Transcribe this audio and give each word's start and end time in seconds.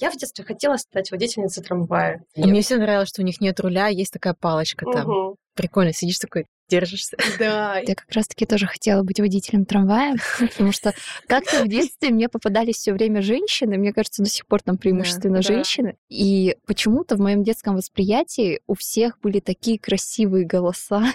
Я 0.00 0.10
в 0.10 0.16
детстве 0.16 0.44
хотела 0.44 0.76
стать 0.76 1.10
водительницей 1.10 1.62
трамвая. 1.62 2.24
А 2.36 2.46
мне 2.46 2.62
все 2.62 2.76
нравилось, 2.76 3.08
что 3.08 3.22
у 3.22 3.24
них 3.24 3.40
нет 3.40 3.58
руля, 3.58 3.88
есть 3.88 4.12
такая 4.12 4.34
палочка 4.34 4.86
там. 4.86 5.08
Угу. 5.08 5.36
Прикольно, 5.54 5.92
сидишь 5.92 6.20
такой, 6.20 6.46
держишься. 6.68 7.16
Да. 7.36 7.78
Я 7.86 7.94
как 7.96 8.06
раз-таки 8.12 8.46
тоже 8.46 8.66
хотела 8.66 9.02
быть 9.02 9.18
водителем 9.18 9.64
трамвая, 9.64 10.16
потому 10.38 10.70
что 10.70 10.94
как-то 11.26 11.64
в 11.64 11.68
детстве 11.68 12.10
мне 12.10 12.28
попадались 12.28 12.76
все 12.76 12.92
время 12.92 13.22
женщины, 13.22 13.76
мне 13.76 13.92
кажется, 13.92 14.22
до 14.22 14.28
сих 14.28 14.46
пор 14.46 14.62
там 14.62 14.78
преимущественно 14.78 15.38
да, 15.38 15.42
женщины. 15.42 15.92
Да. 15.92 15.98
И 16.08 16.56
почему-то 16.64 17.16
в 17.16 17.20
моем 17.20 17.42
детском 17.42 17.74
восприятии 17.74 18.60
у 18.68 18.74
всех 18.74 19.18
были 19.20 19.40
такие 19.40 19.80
красивые 19.80 20.46
голоса. 20.46 21.12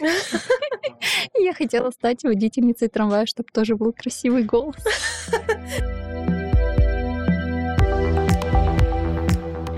Я 1.39 1.53
хотела 1.53 1.91
стать 1.91 2.23
водительницей 2.23 2.89
трамвая, 2.89 3.25
чтобы 3.27 3.47
тоже 3.53 3.77
был 3.77 3.93
красивый 3.93 4.43
голос. 4.43 4.75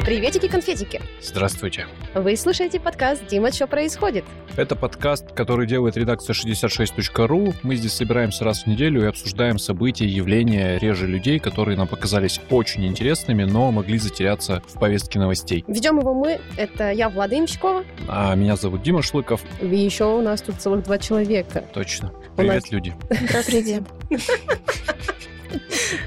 Приветики-конфетики! 0.06 1.02
Здравствуйте! 1.20 1.88
Вы 2.14 2.38
слушаете 2.38 2.80
подкаст 2.80 3.26
«Дима, 3.26 3.52
что 3.52 3.66
происходит?» 3.66 4.24
Это 4.56 4.76
подкаст, 4.76 5.32
который 5.32 5.66
делает 5.66 5.98
редакция 5.98 6.36
66.ru. 6.36 7.56
Мы 7.64 7.76
здесь 7.76 7.94
собираемся 7.94 8.44
раз 8.44 8.66
в 8.66 8.68
неделю 8.68 9.02
и 9.02 9.08
обсуждаем 9.08 9.58
события, 9.58 10.06
явления, 10.06 10.78
реже 10.78 11.08
людей, 11.08 11.40
которые 11.40 11.76
нам 11.76 11.88
показались 11.88 12.40
очень 12.52 12.86
интересными, 12.86 13.46
но 13.46 13.72
могли 13.72 13.98
затеряться 13.98 14.62
в 14.68 14.80
повестке 14.80 15.18
новостей. 15.18 15.66
Ведем 15.68 15.98
его 15.98 16.14
мы. 16.14 16.40
Это 16.56 16.92
я, 16.92 17.10
Влада 17.10 17.40
Имщикова. 17.40 17.84
А 18.08 18.36
меня 18.36 18.58
зовут 18.58 18.84
Дима 18.84 19.02
Шлыков. 19.02 19.42
И 19.60 19.76
еще 19.76 20.06
у 20.06 20.22
нас 20.22 20.44
тут 20.44 20.62
целых 20.62 20.84
два 20.84 21.00
человека. 21.00 21.66
Точно. 21.74 22.14
Привет, 22.38 22.62
нас... 22.62 22.72
люди. 22.72 22.94
Да, 23.10 23.42
привет. 23.44 23.84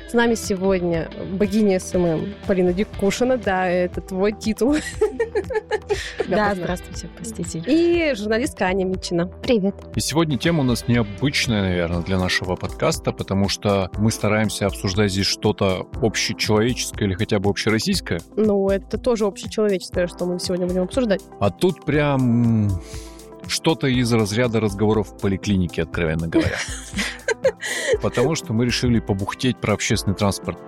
С 0.08 0.12
нами 0.12 0.34
сегодня 0.34 1.10
богиня 1.32 1.80
СММ 1.80 2.34
Полина 2.46 2.72
Дикушина. 2.72 3.36
Да, 3.36 3.66
это 3.66 4.00
твой 4.00 4.32
титул. 4.32 4.76
Да, 6.28 6.54
здравствуйте, 6.54 7.08
простите. 7.16 7.62
И 7.66 8.14
журналистка 8.14 8.66
Аня 8.66 8.84
Митчина. 8.84 9.26
Привет. 9.26 9.74
И 9.94 10.00
сегодня 10.00 10.36
тема 10.36 10.60
у 10.60 10.64
нас 10.64 10.86
необычная, 10.86 11.62
наверное, 11.62 12.02
для 12.02 12.18
нашего 12.18 12.56
подкаста, 12.56 13.12
потому 13.12 13.48
что 13.48 13.90
мы 13.98 14.10
стараемся 14.10 14.66
обсуждать 14.66 15.12
здесь 15.12 15.26
что-то 15.26 15.88
общечеловеческое 16.02 17.08
или 17.08 17.14
хотя 17.14 17.38
бы 17.38 17.48
общероссийское. 17.48 18.20
Ну, 18.36 18.68
это 18.68 18.98
тоже 18.98 19.24
общечеловеческое, 19.24 20.06
что 20.06 20.26
мы 20.26 20.38
сегодня 20.38 20.66
будем 20.66 20.82
обсуждать. 20.82 21.22
А 21.40 21.50
тут 21.50 21.84
прям 21.84 22.70
что-то 23.48 23.86
из 23.86 24.12
разряда 24.12 24.60
разговоров 24.60 25.08
в 25.08 25.20
поликлинике, 25.20 25.82
откровенно 25.82 26.28
говоря. 26.28 26.58
Потому 28.02 28.34
что 28.34 28.52
мы 28.52 28.66
решили 28.66 29.00
побухтеть 29.00 29.58
про 29.58 29.74
общественный 29.74 30.16
транспорт. 30.16 30.58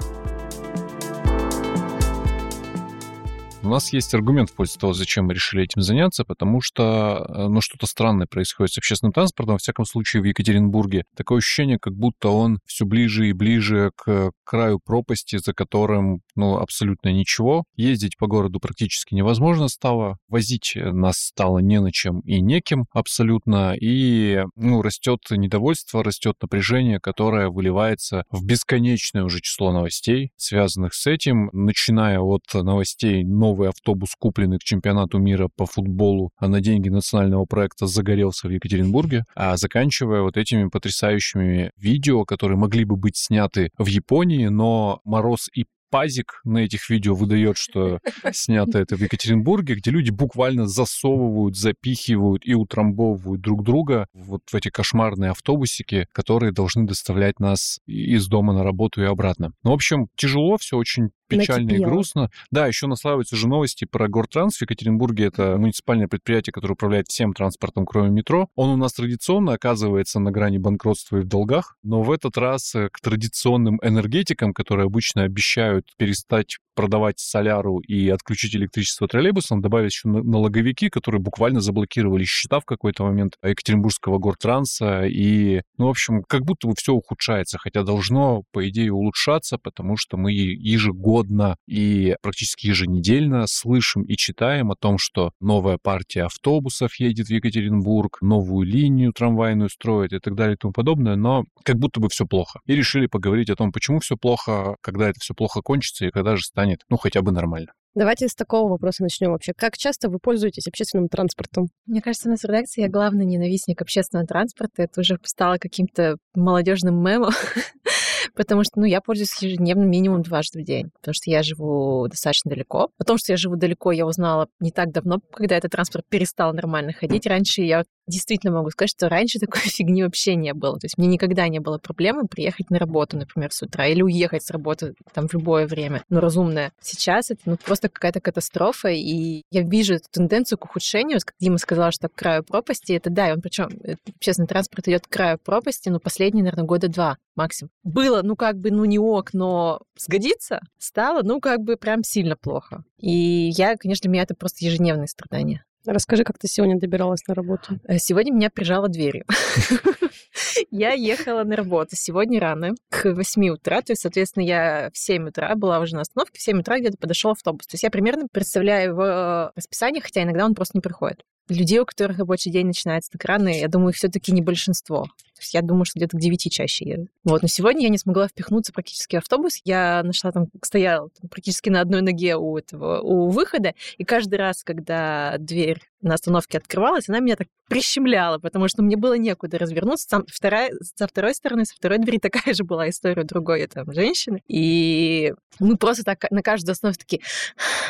У 3.63 3.69
нас 3.69 3.93
есть 3.93 4.15
аргумент 4.15 4.49
в 4.49 4.55
пользу 4.55 4.79
того, 4.79 4.95
зачем 4.95 5.27
мы 5.27 5.35
решили 5.35 5.65
этим 5.65 5.83
заняться, 5.83 6.25
потому 6.25 6.63
что 6.63 7.27
э, 7.29 7.49
ну, 7.49 7.61
что-то 7.61 7.87
странное 7.87 8.27
происходит 8.27 8.73
с 8.73 8.79
общественным 8.79 9.13
транспортом, 9.13 9.57
во 9.57 9.59
всяком 9.59 9.85
случае 9.85 10.23
в 10.23 10.25
Екатеринбурге. 10.25 11.05
Такое 11.15 11.39
ощущение, 11.39 11.79
как 11.79 11.95
будто 11.95 12.31
он 12.31 12.61
все 12.65 12.87
ближе 12.87 13.29
и 13.29 13.35
ближе 13.35 13.91
к 13.97 14.33
краю 14.45 14.81
пропасти, 14.83 15.37
за 15.37 15.53
которым 15.53 16.23
ну, 16.35 16.57
абсолютно 16.57 17.11
ничего. 17.11 17.65
Ездить 17.77 18.17
по 18.17 18.27
городу 18.27 18.61
практически 18.61 19.15
невозможно 19.15 19.69
стало, 19.69 20.17
возить 20.29 20.73
нас 20.75 21.19
стало 21.19 21.59
не 21.59 21.81
на 21.81 21.93
чем 21.93 22.21
и 22.21 22.41
неким 22.41 22.87
абсолютно, 22.93 23.77
и 23.79 24.43
ну, 24.57 24.81
растет 24.81 25.21
недовольство, 25.31 26.03
растет 26.03 26.37
напряжение, 26.41 26.99
которое 26.99 27.51
выливается 27.51 28.25
в 28.31 28.43
бесконечное 28.43 29.23
уже 29.23 29.43
число 29.43 29.71
новостей, 29.71 30.31
связанных 30.37 30.95
с 30.95 31.07
этим, 31.07 31.51
начиная 31.53 32.21
от 32.21 32.45
новостей 32.55 33.23
новых 33.23 33.50
новый 33.51 33.69
автобус, 33.69 34.15
купленный 34.19 34.59
к 34.59 34.63
чемпионату 34.63 35.19
мира 35.19 35.49
по 35.57 35.67
футболу 35.67 36.31
а 36.37 36.49
на 36.49 36.61
деньги 36.61 36.89
национального 36.89 37.45
проекта, 37.45 37.87
загорелся 37.87 38.49
в 38.49 38.51
Екатеринбурге, 38.51 39.25
а 39.35 39.57
заканчивая 39.57 40.23
вот 40.23 40.37
этими 40.37 40.69
потрясающими 40.69 41.73
видео, 41.77 42.25
которые 42.25 42.57
могли 42.57 42.85
бы 42.85 42.97
быть 42.97 43.17
сняты 43.17 43.71
в 43.77 43.87
Японии, 43.87 44.47
но 44.47 45.01
мороз 45.05 45.49
и 45.55 45.65
пазик 45.91 46.41
на 46.45 46.59
этих 46.59 46.89
видео 46.89 47.15
выдает, 47.15 47.57
что 47.57 47.99
снято 48.33 48.79
это 48.79 48.97
в 48.97 49.01
Екатеринбурге, 49.01 49.75
где 49.75 49.91
люди 49.91 50.11
буквально 50.11 50.67
засовывают, 50.67 51.57
запихивают 51.57 52.47
и 52.47 52.55
утрамбовывают 52.55 53.41
друг 53.41 53.65
друга 53.65 54.07
вот 54.15 54.43
в 54.51 54.55
эти 54.55 54.71
кошмарные 54.71 55.33
автобусики, 55.33 56.07
которые 56.13 56.53
должны 56.53 56.87
доставлять 56.87 57.41
нас 57.41 57.81
из 57.87 58.29
дома 58.29 58.53
на 58.53 58.63
работу 58.63 59.03
и 59.03 59.07
обратно. 59.07 59.53
Ну, 59.65 59.71
в 59.71 59.75
общем, 59.75 60.07
тяжело, 60.17 60.57
все 60.59 60.77
очень 60.77 61.11
печально 61.39 61.65
Накипело. 61.65 61.87
и 61.87 61.91
грустно. 61.91 62.31
Да, 62.51 62.67
еще 62.67 62.87
наслаиваются 62.87 63.37
уже 63.37 63.49
новости 63.49 63.85
про 63.85 64.09
Гортранс 64.09 64.57
в 64.57 64.63
Екатеринбурге. 64.63 65.27
Это 65.27 65.57
муниципальное 65.57 66.09
предприятие, 66.09 66.53
которое 66.53 66.75
управляет 66.75 67.09
всем 67.09 67.33
транспортом, 67.33 67.87
кроме 67.87 68.11
метро. 68.11 68.49
Он 68.55 68.71
у 68.71 68.77
нас 68.77 68.93
традиционно 68.93 69.53
оказывается 69.53 70.21
на 70.21 70.31
грани 70.31 70.59
банкротства 70.59 71.19
и 71.19 71.21
в 71.21 71.27
долгах, 71.27 71.77
но 71.83 72.03
в 72.03 72.11
этот 72.11 72.37
раз 72.37 72.75
э, 72.75 72.89
к 72.93 73.01
традиционным 73.01 73.79
энергетикам, 73.83 74.53
которые 74.53 74.87
обычно 74.87 75.23
обещают 75.23 75.87
перестать 75.97 76.59
продавать 76.81 77.19
соляру 77.19 77.81
и 77.81 78.09
отключить 78.09 78.57
электричество 78.57 79.07
троллейбусом, 79.07 79.61
добавились 79.61 79.93
еще 79.93 80.09
налоговики, 80.09 80.89
которые 80.89 81.21
буквально 81.21 81.61
заблокировали 81.61 82.25
счета 82.25 82.59
в 82.59 82.65
какой-то 82.65 83.05
момент 83.05 83.35
Екатеринбургского 83.43 84.19
гортранса. 84.19 85.05
И, 85.05 85.61
ну, 85.77 85.89
в 85.89 85.91
общем, 85.91 86.23
как 86.23 86.47
будто 86.47 86.69
бы 86.69 86.75
все 86.79 86.95
ухудшается, 86.95 87.59
хотя 87.59 87.83
должно, 87.83 88.45
по 88.51 88.67
идее, 88.67 88.95
улучшаться, 88.95 89.59
потому 89.59 89.99
что 89.99 90.17
мы 90.17 90.33
ежегодно 90.33 91.20
и 91.67 92.17
практически 92.23 92.69
еженедельно 92.69 93.45
слышим 93.47 94.03
и 94.05 94.17
читаем 94.17 94.71
о 94.71 94.77
том, 94.77 94.97
что 94.99 95.33
новая 95.41 95.79
партия 95.83 96.25
автобусов 96.25 96.99
едет 97.01 97.27
в 97.27 97.31
Екатеринбург, 97.31 98.19
новую 98.23 98.67
линию 98.67 99.13
трамвайную 99.13 99.69
строит 99.69 100.13
и 100.13 100.19
так 100.19 100.35
далее 100.35 100.55
и 100.55 100.59
тому 100.59 100.73
подобное, 100.73 101.17
но 101.17 101.45
как 101.65 101.77
будто 101.77 102.01
бы 102.01 102.09
все 102.09 102.27
плохо. 102.27 102.61
И 102.67 102.75
решили 102.75 103.07
поговорить 103.07 103.51
о 103.51 103.57
том, 103.57 103.73
почему 103.73 104.01
все 104.01 104.17
плохо, 104.17 104.77
когда 104.81 105.09
это 105.09 105.21
все 105.21 105.35
плохо 105.35 105.61
кончится 105.63 106.07
и 106.07 106.11
когда 106.11 106.37
же 106.37 106.43
станет 106.43 106.61
станет, 106.61 106.81
ну, 106.89 106.97
хотя 106.97 107.23
бы 107.23 107.33
нормально. 107.33 107.73
Давайте 107.95 108.29
с 108.29 108.35
такого 108.35 108.71
вопроса 108.71 109.03
начнем 109.03 109.33
вообще. 109.33 109.53
Как 109.57 109.77
часто 109.77 110.09
вы 110.09 110.19
пользуетесь 110.21 110.69
общественным 110.69 111.09
транспортом? 111.09 111.69
Мне 111.87 112.01
кажется, 112.01 112.29
у 112.29 112.31
нас 112.31 112.43
в 112.43 112.45
редакции 112.45 112.83
я 112.83 112.89
главный 112.89 113.25
ненавистник 113.25 113.83
общественного 113.83 114.29
транспорта. 114.29 114.83
Это 114.83 115.01
уже 115.01 115.19
стало 115.25 115.57
каким-то 115.59 116.17
молодежным 116.35 117.03
мемом. 117.03 117.33
потому 118.35 118.65
что, 118.65 118.81
ну, 118.81 118.85
я 118.85 119.01
пользуюсь 119.01 119.37
ежедневно 119.43 119.85
минимум 119.85 120.23
дважды 120.23 120.61
в 120.61 120.65
день, 120.65 120.91
потому 121.01 121.15
что 121.15 121.31
я 121.31 121.43
живу 121.43 122.07
достаточно 122.09 122.51
далеко. 122.51 122.91
О 122.99 123.05
том, 123.05 123.19
что 123.19 123.33
я 123.33 123.37
живу 123.37 123.57
далеко, 123.57 123.93
я 123.93 124.07
узнала 124.07 124.49
не 124.61 124.71
так 124.71 124.93
давно, 124.93 125.21
когда 125.33 125.57
этот 125.57 125.73
транспорт 125.73 126.05
перестал 126.09 126.53
нормально 126.53 126.93
ходить. 126.93 127.27
Раньше 127.27 127.63
я 127.63 127.85
действительно 128.11 128.53
могу 128.53 128.71
сказать, 128.71 128.91
что 128.91 129.09
раньше 129.09 129.39
такой 129.39 129.61
фигни 129.65 130.03
вообще 130.03 130.35
не 130.35 130.53
было. 130.53 130.79
То 130.79 130.87
есть 130.87 130.99
мне 130.99 131.09
никогда 131.09 131.49
не 131.49 131.59
было 131.59 131.79
проблемы 131.79 132.27
приехать 132.27 132.71
на 132.71 132.79
работу, 132.79 133.17
например, 133.17 133.53
с 133.53 133.63
утра, 133.63 133.87
или 133.87 134.03
уехать 134.03 134.45
с 134.45 134.51
работы 134.51 134.95
там 135.13 135.29
в 135.29 135.33
любое 135.33 135.67
время, 135.67 136.05
ну, 136.09 136.21
разумное. 136.21 136.73
Сейчас 136.81 137.31
это 137.31 137.41
ну, 137.45 137.57
просто 137.57 137.89
какая-то 137.89 138.21
катастрофа, 138.21 138.89
и 138.89 139.43
я 139.51 139.63
вижу 139.63 139.95
эту 139.95 140.09
тенденцию 140.11 140.59
к 140.59 140.65
ухудшению. 140.65 141.19
Дима 141.41 141.59
сказала, 141.59 141.93
что 141.93 142.09
к 142.09 142.15
краю 142.15 142.45
пропасти, 142.45 142.93
это 142.93 143.11
да, 143.11 143.31
и 143.31 143.33
он 143.33 143.41
причем 143.41 143.69
общественный 144.17 144.49
транспорт 144.49 144.89
идет 144.89 145.07
к 145.07 145.11
краю 145.11 145.39
пропасти, 145.39 145.89
но 145.89 146.01
последние, 146.01 146.45
наверное, 146.45 146.65
года 146.65 146.89
два 146.89 147.17
максимум. 147.37 147.71
Было, 147.85 148.23
ну, 148.23 148.37
как 148.37 148.59
бы, 148.59 148.71
ну, 148.71 148.85
не 148.85 148.99
ок, 148.99 149.33
но 149.33 149.81
сгодится, 149.97 150.61
стало, 150.79 151.23
ну, 151.23 151.41
как 151.41 151.61
бы, 151.61 151.77
прям 151.77 152.03
сильно 152.03 152.37
плохо. 152.37 152.85
И 152.99 153.51
я, 153.57 153.77
конечно, 153.77 154.03
для 154.03 154.11
меня 154.11 154.23
это 154.25 154.35
просто 154.35 154.65
ежедневные 154.65 155.09
страдания. 155.09 155.65
Расскажи, 155.87 156.25
как 156.25 156.39
ты 156.39 156.47
сегодня 156.47 156.79
добиралась 156.79 157.27
на 157.27 157.35
работу? 157.35 157.81
Э, 157.85 157.99
сегодня 157.99 158.33
меня 158.33 158.51
прижало 158.51 158.89
дверью. 158.89 159.25
Я 160.71 160.93
ехала 160.93 161.43
на 161.45 161.57
работу 161.57 161.91
сегодня 161.93 162.39
рано, 162.39 162.75
к 162.91 163.13
8 163.13 163.49
утра, 163.49 163.81
то 163.81 163.93
есть, 163.93 164.03
соответственно, 164.03 164.45
я 164.45 164.91
в 164.93 164.99
7 164.99 165.29
утра 165.29 165.55
была 165.55 165.81
уже 165.81 165.95
на 165.95 166.03
остановке, 166.03 166.39
в 166.39 166.43
7 166.43 166.61
утра 166.61 166.79
где-то 166.79 166.97
подошел 166.99 167.33
автобус. 167.33 167.67
То 167.67 167.75
есть 167.75 167.83
я 167.83 167.91
примерно 167.91 168.27
представляю 168.31 168.91
его 168.91 169.53
расписание, 169.57 170.03
хотя 170.03 170.23
иногда 170.23 170.45
он 170.45 170.55
просто 170.55 170.77
не 170.77 170.83
приходит. 170.83 171.25
Людей, 171.51 171.81
у 171.81 171.85
которых 171.85 172.19
рабочий 172.19 172.51
день 172.51 172.69
начинается 172.69 173.11
так 173.11 173.25
рано, 173.25 173.49
я 173.49 173.69
думаю, 173.69 173.91
их 173.91 173.97
все 173.97 174.09
таки 174.09 174.33
не 174.33 174.41
большинство. 174.41 175.05
То 175.41 175.43
есть 175.43 175.55
я 175.55 175.63
думаю, 175.63 175.87
что 175.87 175.99
где-то 175.99 176.19
к 176.19 176.21
9 176.21 176.53
чаще 176.53 176.85
еду. 176.85 177.09
Вот, 177.25 177.41
но 177.41 177.49
сегодня 177.49 177.85
я 177.85 177.89
не 177.89 177.97
смогла 177.97 178.29
впихнуться 178.29 178.75
практически 178.75 179.17
в 179.17 179.21
автобус. 179.21 179.61
Я 179.65 180.03
нашла 180.05 180.33
там, 180.33 180.49
стояла 180.63 181.09
там, 181.19 181.31
практически 181.31 181.71
на 181.71 181.81
одной 181.81 182.03
ноге 182.03 182.37
у 182.37 182.59
этого, 182.59 183.01
у 183.01 183.31
выхода, 183.31 183.75
и 183.97 184.05
каждый 184.05 184.35
раз, 184.35 184.63
когда 184.63 185.37
дверь 185.39 185.81
на 186.03 186.15
остановке 186.15 186.59
открывалась, 186.59 187.09
она 187.09 187.21
меня 187.21 187.37
так 187.37 187.49
прищемляла, 187.69 188.39
потому 188.39 188.69
что 188.69 188.83
мне 188.83 188.97
было 188.97 189.15
некуда 189.17 189.59
развернуться. 189.59 190.09
Там 190.09 190.25
вторая, 190.27 190.73
со 190.97 191.07
второй 191.07 191.35
стороны, 191.35 191.65
со 191.65 191.75
второй 191.75 191.99
двери 191.99 192.19
такая 192.23 192.53
же 192.53 192.65
была 192.65 192.89
история 192.91 193.25
другой 193.25 193.67
там 193.67 193.93
женщины. 193.93 194.43
И 194.49 195.33
мы 195.59 195.77
просто 195.77 196.05
так 196.05 196.31
на 196.31 196.43
каждую 196.43 196.73
остановку 196.73 197.01
такие 197.01 197.23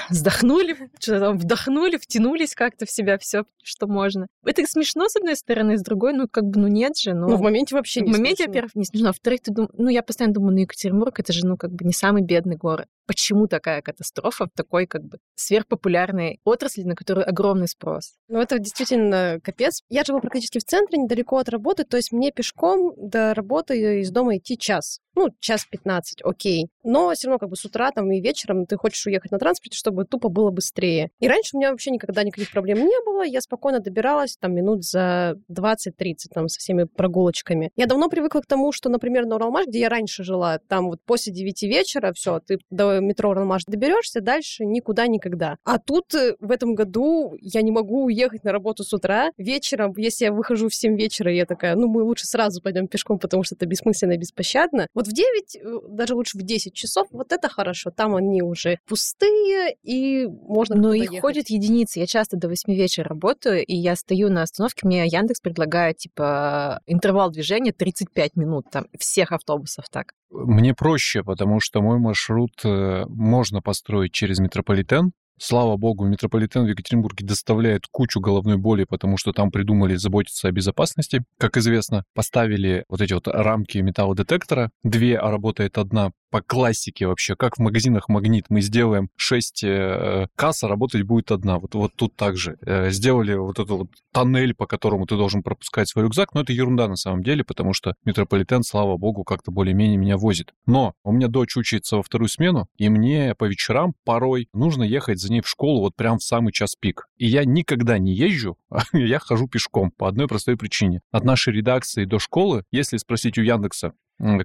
вздохнули, 0.09 0.77
что-то 1.01 1.21
там 1.21 1.39
вдохнули, 1.39 1.97
втянулись 1.97 2.55
как-то 2.55 2.87
в 2.87 2.91
себя 2.91 3.19
все, 3.19 3.45
что 3.63 3.87
можно. 3.87 4.27
Это 4.45 4.65
смешно, 4.67 5.09
с 5.09 5.17
одной 5.17 5.37
стороны, 5.37 5.79
с 5.79 5.83
другой, 5.83 6.13
ну, 6.13 6.27
как 6.31 6.45
бы, 6.45 6.61
ну, 6.61 6.69
нет 6.69 6.97
же. 6.97 7.15
Ну, 7.15 7.37
в 7.37 7.41
моменте 7.41 7.75
вообще 7.75 8.01
не 8.01 8.13
В 8.13 8.17
моменте, 8.17 8.47
во-первых, 8.47 8.75
не 8.75 8.85
смешно. 8.85 9.09
А 9.09 9.13
во-вторых, 9.13 9.41
ты 9.43 9.53
дум... 9.53 9.69
ну, 9.77 9.89
я 9.89 10.03
постоянно 10.03 10.35
думаю, 10.35 10.53
ну, 10.55 10.61
Екатеринбург, 10.61 11.19
это 11.21 11.33
же, 11.33 11.47
ну, 11.47 11.57
как 11.57 11.73
бы 11.73 11.85
не 11.85 11.93
самый 11.93 12.23
бедный 12.23 12.57
город. 12.57 12.87
Почему 13.11 13.49
такая 13.49 13.83
катастрофа 13.83 14.47
в 14.47 14.51
такой 14.57 14.87
как 14.87 15.03
бы 15.03 15.19
сверхпопулярной 15.35 16.39
отрасли, 16.45 16.85
на 16.85 16.95
которую 16.95 17.29
огромный 17.29 17.67
спрос. 17.67 18.15
Ну, 18.29 18.39
это 18.41 18.61
действительно 18.61 19.41
капец. 19.43 19.83
Я 19.89 20.05
живу 20.05 20.21
практически 20.21 20.61
в 20.61 20.65
центре, 20.65 20.97
недалеко 20.97 21.39
от 21.39 21.49
работы, 21.49 21.83
то 21.83 21.97
есть 21.97 22.13
мне 22.13 22.31
пешком 22.31 22.95
до 22.97 23.35
работы 23.35 24.01
из 24.01 24.13
дома 24.13 24.37
идти 24.37 24.57
час 24.57 25.01
ну, 25.21 25.29
час 25.41 25.67
15, 25.71 26.23
окей. 26.25 26.69
Но 26.83 27.13
все 27.13 27.29
равно 27.29 27.39
как 27.39 27.51
бы 27.51 27.57
с 27.57 27.65
утра 27.65 27.91
там 27.91 28.11
и 28.11 28.21
вечером 28.21 28.67
ты 28.67 28.77
хочешь 28.77 29.07
уехать 29.07 29.33
на 29.33 29.39
транспорте, 29.39 29.77
чтобы 29.77 30.05
тупо 30.05 30.29
было 30.29 30.51
быстрее. 30.51 31.11
И 31.19 31.29
раньше 31.29 31.57
у 31.57 31.59
меня 31.59 31.71
вообще 31.71 31.91
никогда 31.91 32.23
никаких 32.23 32.51
проблем 32.51 32.79
не 32.79 33.05
было. 33.05 33.23
Я 33.23 33.41
спокойно 33.41 33.81
добиралась 33.81 34.37
там 34.39 34.55
минут 34.55 34.85
за 34.85 35.37
20-30 35.51 36.15
там 36.33 36.49
со 36.49 36.59
всеми 36.59 36.85
прогулочками. 36.85 37.71
Я 37.77 37.87
давно 37.87 38.09
привыкла 38.09 38.41
к 38.41 38.47
тому, 38.47 38.73
что, 38.73 38.89
например, 38.89 39.27
на 39.27 39.37
Уралмаш, 39.37 39.67
где 39.67 39.81
я 39.81 39.89
раньше 39.89 40.25
жила, 40.25 40.59
там 40.69 40.87
вот 40.87 41.01
после 41.05 41.33
9 41.33 41.63
вечера, 41.65 42.13
все, 42.15 42.41
ты 42.41 42.59
до 42.71 43.00
метро 43.07 43.31
Уралмаш 43.31 43.65
доберешься, 43.67 44.21
дальше 44.21 44.65
никуда 44.65 45.07
никогда. 45.07 45.57
А 45.65 45.79
тут 45.79 46.15
э, 46.15 46.37
в 46.41 46.51
этом 46.51 46.75
году 46.75 47.35
я 47.41 47.63
не 47.63 47.71
могу 47.71 48.05
уехать 48.05 48.45
на 48.45 48.53
работу 48.53 48.85
с 48.85 48.93
утра. 48.93 49.31
Вечером, 49.37 49.93
если 49.97 50.27
я 50.27 50.33
выхожу 50.33 50.69
в 50.69 50.75
7 50.75 50.97
вечера, 50.97 51.33
я 51.33 51.47
такая, 51.47 51.77
ну, 51.77 51.89
мы 51.89 52.03
лучше 52.03 52.27
сразу 52.27 52.61
пойдем 52.63 52.89
пешком, 52.89 53.19
потому 53.19 53.43
что 53.43 53.55
это 53.55 53.67
бессмысленно 53.67 54.13
и 54.13 54.19
беспощадно. 54.19 54.87
Вот 54.95 55.07
в 55.07 55.13
9, 55.13 55.57
э, 55.57 55.61
даже 55.89 56.15
лучше 56.15 56.39
в 56.39 56.43
10 56.43 56.75
часов, 56.75 57.09
вот 57.11 57.33
это 57.33 57.49
хорошо. 57.49 57.91
Там 57.91 58.15
они 58.15 58.43
уже 58.43 58.79
пустые, 58.87 59.77
и 59.83 60.27
можно 60.27 60.77
Но 60.77 60.95
их 60.95 61.05
ехать. 61.05 61.21
ходит 61.21 61.51
единицы. 61.51 61.99
Я 62.01 62.07
часто 62.07 62.37
до 62.37 62.49
8 62.49 62.73
вечера 62.75 63.09
работаю, 63.09 63.65
и 63.65 63.75
я 63.75 63.97
стою 63.97 64.31
на 64.31 64.43
остановке, 64.43 64.87
мне 64.87 65.07
Яндекс 65.07 65.41
предлагает, 65.41 65.99
типа, 65.99 66.81
интервал 66.87 67.31
движения 67.31 67.73
35 67.73 68.37
минут, 68.37 68.67
там, 68.71 68.87
всех 68.99 69.33
автобусов 69.33 69.87
так. 69.91 70.13
Мне 70.31 70.75
проще, 70.75 71.25
потому 71.25 71.59
что 71.61 71.83
мой 71.83 71.99
маршрут 71.99 72.53
э, 72.65 73.05
можно 73.09 73.61
построить 73.61 74.13
через 74.13 74.39
метрополитен, 74.39 75.13
Слава 75.43 75.79
богу, 75.79 76.05
метрополитен 76.05 76.67
в 76.67 76.69
Екатеринбурге 76.69 77.25
доставляет 77.25 77.87
кучу 77.91 78.21
головной 78.21 78.59
боли, 78.59 78.85
потому 78.85 79.17
что 79.17 79.33
там 79.33 79.51
придумали 79.51 79.95
заботиться 79.95 80.49
о 80.49 80.53
безопасности. 80.53 81.25
Как 81.39 81.57
известно, 81.57 82.05
поставили 82.15 82.85
вот 82.91 83.01
эти 83.01 83.15
вот 83.15 83.27
рамки 83.27 83.79
металлодетектора. 83.79 84.71
Две, 84.85 85.17
а 85.17 85.31
работает 85.31 85.79
одна 85.79 86.13
по 86.31 86.43
классике 86.43 87.07
вообще, 87.07 87.37
как 87.37 87.57
в 87.57 87.61
магазинах 87.61 88.09
«Магнит». 88.09 88.47
Мы 88.49 88.61
сделаем 88.61 89.09
6 89.17 89.65
э, 89.65 90.27
касс, 90.37 90.63
а 90.63 90.69
работать 90.69 91.03
будет 91.03 91.31
одна. 91.33 91.59
Вот, 91.59 91.75
вот 91.75 91.93
тут 91.97 92.17
также. 92.17 92.57
Э, 92.65 92.91
сделали 92.91 93.35
вот 93.35 93.59
этот 93.59 93.71
вот 93.71 93.89
тоннель, 94.13 94.55
по 94.55 94.67
которому 94.67 95.07
ты 95.07 95.17
должен 95.17 95.43
пропускать 95.43 95.89
свой 95.89 96.05
рюкзак, 96.05 96.35
но 96.35 96.43
это 96.43 96.53
ерунда 96.53 96.89
на 96.89 96.97
самом 96.97 97.23
деле, 97.23 97.45
потому 97.45 97.73
что 97.73 97.95
метрополитен, 98.05 98.63
слава 98.63 98.97
богу, 98.97 99.25
как-то 99.25 99.51
более-менее 99.51 99.97
меня 99.97 100.17
возит. 100.17 100.53
Но 100.67 100.95
у 101.03 101.13
меня 101.13 101.29
дочь 101.29 101.57
учится 101.57 101.97
во 101.97 102.03
вторую 102.03 102.29
смену, 102.29 102.69
и 102.77 102.89
мне 102.89 103.35
по 103.35 103.47
вечерам 103.47 103.95
порой 104.05 104.49
нужно 104.53 104.85
ехать 104.85 105.19
за 105.19 105.30
ней 105.31 105.41
в 105.41 105.49
школу 105.49 105.81
вот 105.81 105.97
прям 105.97 106.19
в 106.19 106.23
самый 106.23 106.53
час 106.53 106.77
пик. 106.77 107.07
И 107.17 107.27
я 107.27 107.45
никогда 107.45 107.99
не 107.99 108.13
езжу, 108.13 108.59
а 108.71 108.83
я 108.93 109.19
хожу 109.19 109.49
пешком 109.49 109.91
по 109.91 110.09
одной 110.09 110.29
простой 110.29 110.57
причине. 110.57 111.01
От 111.11 111.25
нашей 111.25 111.55
редакции 111.55 112.05
до 112.05 112.19
школы, 112.19 112.65
если 112.71 112.97
спросить 112.99 113.39
у 113.39 113.43
Яндекса, 113.43 113.93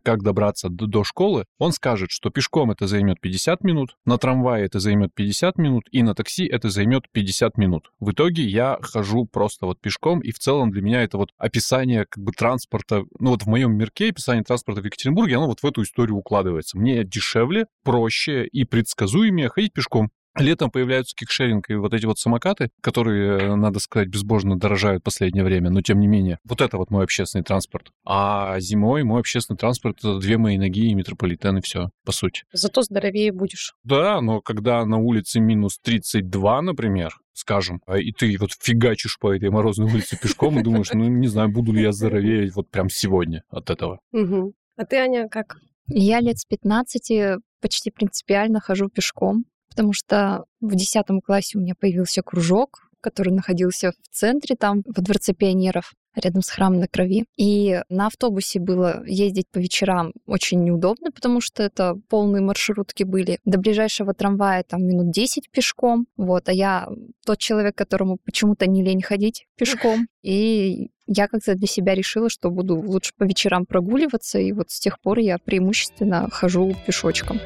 как 0.04 0.24
добраться 0.24 0.70
до, 0.70 0.88
до 0.88 1.04
школы, 1.04 1.46
он 1.58 1.72
скажет, 1.72 2.12
что 2.12 2.30
пешком 2.30 2.72
это 2.72 2.88
займет 2.88 3.20
50 3.20 3.64
минут, 3.64 3.98
на 4.06 4.18
трамвае 4.18 4.66
это 4.66 4.80
займет 4.80 5.14
50 5.14 5.58
минут, 5.58 5.84
и 5.92 6.02
на 6.02 6.16
такси 6.16 6.46
это 6.46 6.70
займет 6.70 7.10
50 7.12 7.58
минут. 7.58 7.92
В 8.00 8.12
итоге 8.12 8.44
я 8.44 8.78
хожу 8.82 9.26
просто 9.26 9.66
вот 9.66 9.82
пешком, 9.82 10.20
и 10.22 10.32
в 10.32 10.40
целом 10.40 10.72
для 10.72 10.82
меня 10.82 11.04
это 11.04 11.18
вот 11.18 11.32
описание 11.38 12.06
как 12.10 12.24
бы 12.24 12.32
транспорта, 12.32 13.04
ну 13.20 13.32
вот 13.32 13.44
в 13.44 13.48
моем 13.48 13.76
мирке 13.76 14.10
описание 14.10 14.44
транспорта 14.44 14.82
в 14.82 14.86
Екатеринбурге, 14.86 15.38
оно 15.38 15.48
вот 15.48 15.62
в 15.62 15.66
эту 15.66 15.84
историю 15.84 16.18
укладывается. 16.18 16.78
Мне 16.78 17.04
дешевле, 17.04 17.68
проще 17.84 18.46
и 18.46 18.64
предсказуемее 18.64 19.50
ходить 19.50 19.74
пешком. 19.74 20.10
Летом 20.38 20.70
появляются 20.70 21.16
кикшеринг 21.16 21.70
и 21.70 21.76
вот 21.76 21.94
эти 21.94 22.06
вот 22.06 22.20
самокаты, 22.20 22.70
которые, 22.82 23.40
э, 23.40 23.56
надо 23.56 23.80
сказать, 23.80 24.10
безбожно 24.10 24.58
дорожают 24.58 25.02
в 25.02 25.06
последнее 25.06 25.44
время, 25.44 25.70
но 25.70 25.82
тем 25.82 26.00
не 26.00 26.08
менее. 26.08 26.40
Вот 26.44 26.62
это 26.62 26.78
вот 26.78 26.92
мой 26.92 27.04
общественный 27.04 27.44
транспорт. 27.44 27.92
А 28.06 28.60
зимой 28.60 29.04
мой 29.04 29.22
общественный 29.22 29.58
транспорт— 29.58 29.98
это 30.00 30.20
две 30.20 30.38
мои 30.38 30.58
ноги 30.58 30.90
и 30.90 30.94
метрополитен, 30.94 31.58
и 31.58 31.62
все, 31.62 31.90
по 32.04 32.12
сути. 32.12 32.44
Зато 32.52 32.82
здоровее 32.82 33.32
будешь. 33.32 33.74
Да, 33.84 34.20
но 34.20 34.42
когда 34.42 34.86
на 34.86 34.98
улице 34.98 35.40
минус 35.40 35.80
32, 35.82 36.62
например, 36.62 37.18
скажем, 37.34 37.82
а 37.86 37.98
и 37.98 38.12
ты 38.12 38.36
вот 38.40 38.52
фигачишь 38.60 39.18
по 39.20 39.34
этой 39.34 39.50
морозной 39.50 39.88
улице 39.92 40.18
пешком 40.22 40.60
и 40.60 40.64
думаешь, 40.64 40.92
ну, 40.94 41.08
не 41.08 41.28
знаю, 41.28 41.50
буду 41.50 41.72
ли 41.72 41.82
я 41.82 41.92
здоровее 41.92 42.52
вот 42.54 42.70
прям 42.70 42.90
сегодня 42.90 43.44
от 43.50 43.70
этого. 43.70 44.00
Угу. 44.12 44.54
А 44.78 44.86
ты, 44.86 44.98
Аня, 44.98 45.30
как? 45.30 45.58
Я 45.88 46.20
лет 46.20 46.40
с 46.40 46.46
15 46.46 47.40
почти 47.62 47.92
принципиально 47.92 48.60
хожу 48.60 48.90
пешком 48.90 49.46
потому 49.76 49.92
что 49.92 50.46
в 50.62 50.74
10 50.74 51.06
классе 51.26 51.58
у 51.58 51.62
меня 51.62 51.74
появился 51.78 52.22
кружок, 52.22 52.90
который 53.02 53.34
находился 53.34 53.92
в 53.92 54.16
центре, 54.16 54.56
там, 54.56 54.82
во 54.86 55.04
Дворце 55.04 55.34
пионеров, 55.34 55.92
рядом 56.16 56.42
с 56.42 56.50
храмом 56.50 56.80
на 56.80 56.88
крови. 56.88 57.26
И 57.36 57.82
на 57.90 58.08
автобусе 58.08 58.60
было 58.60 59.04
ездить 59.06 59.48
по 59.52 59.60
вечерам 59.60 60.14
очень 60.26 60.64
неудобно, 60.64 61.12
потому 61.12 61.42
что 61.42 61.62
это 61.62 61.96
полные 62.10 62.42
маршрутки 62.42 63.04
были. 63.04 63.40
До 63.44 63.60
ближайшего 63.60 64.14
трамвая 64.14 64.64
там 64.64 64.88
минут 64.88 65.12
10 65.12 65.52
пешком. 65.52 66.08
Вот, 66.16 66.48
а 66.48 66.54
я 66.54 66.88
тот 67.26 67.38
человек, 67.38 67.76
которому 67.76 68.18
почему-то 68.24 68.66
не 68.66 68.82
лень 68.82 69.02
ходить 69.02 69.46
пешком. 69.58 70.08
И 70.24 70.90
я 71.06 71.28
как-то 71.28 71.54
для 71.54 71.68
себя 71.68 71.94
решила, 71.94 72.30
что 72.30 72.50
буду 72.50 72.78
лучше 72.80 73.12
по 73.18 73.26
вечерам 73.26 73.66
прогуливаться, 73.66 74.40
и 74.40 74.52
вот 74.54 74.72
с 74.72 74.80
тех 74.80 75.00
пор 75.00 75.20
я 75.20 75.38
преимущественно 75.38 76.28
хожу 76.32 76.76
пешочком. 76.88 77.40